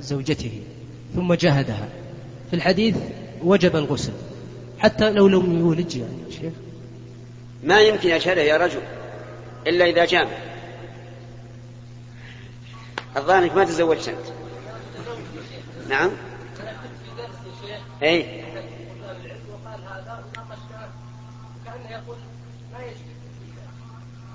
زوجته 0.01 0.61
ثم 1.15 1.35
جاهدها. 1.35 1.89
في 2.51 2.57
الحديث 2.57 2.97
وجب 3.43 3.77
الغسل 3.77 4.13
حتى 4.79 5.11
لو 5.11 5.29
لم 5.29 5.59
يولج 5.59 5.97
يعني 5.97 6.13
يا 6.27 6.31
شيخ. 6.31 6.53
ما 7.65 7.81
يمكن 7.81 8.09
يشهده 8.09 8.43
يا 8.43 8.57
رجل 8.57 8.81
إلا 9.67 9.85
إذا 9.85 10.05
جامع. 10.05 10.31
الظاهر 13.17 13.43
إنك 13.43 13.57
ما 13.57 13.65
تزوجت 13.65 14.09
أنت. 14.09 14.27
نعم. 15.89 16.11
اي 18.03 18.45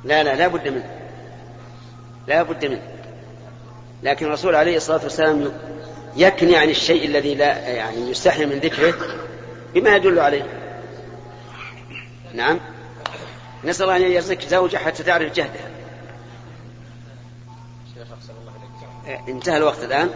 لا 0.05 0.23
لا 0.23 0.35
لا 0.35 0.47
بد 0.47 0.67
منه. 0.67 1.02
لا 2.27 2.43
بد 2.43 2.65
منه 2.65 2.81
لكن 4.03 4.25
الرسول 4.25 4.55
عليه 4.55 4.77
الصلاة 4.77 5.03
والسلام 5.03 5.51
يكني 6.15 6.55
عن 6.55 6.69
الشيء 6.69 7.05
الذي 7.05 7.35
لا 7.35 7.57
يعني 7.67 8.09
يستحي 8.09 8.45
من 8.45 8.59
ذكره 8.59 8.93
بما 9.73 9.95
يدل 9.95 10.19
عليه. 10.19 10.45
نعم. 12.33 12.59
نسأل 13.63 13.83
الله 13.83 13.97
أن 13.97 14.11
يرزقك 14.11 14.41
زوجة 14.41 14.77
حتى 14.77 15.03
تعرف 15.03 15.33
جهدها. 15.33 15.69
انتهى 19.27 19.57
الوقت 19.57 19.83
الآن. 19.83 20.09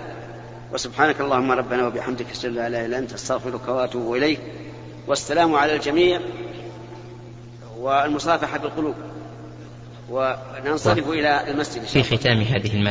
وسبحانك 0.74 1.22
اللهم 1.22 1.52
ربنا 1.52 1.88
وبحمدك 1.88 2.26
أشهد 2.32 2.52
لا 2.52 2.68
إله 2.68 2.86
إلا 2.86 2.98
أنت 2.98 3.14
أستغفرك 3.14 3.68
وأتوب 3.68 4.16
إليك. 4.16 4.40
والسلام 5.08 5.56
على 5.56 5.76
الجميع 5.76 6.22
والمصافحة 7.78 8.58
بالقلوب 8.58 8.96
وننصرف 10.10 11.10
إلى 11.10 11.52
المسجد 11.52 11.84
في 11.84 12.04
ختام 12.04 12.42
هذه 12.42 12.78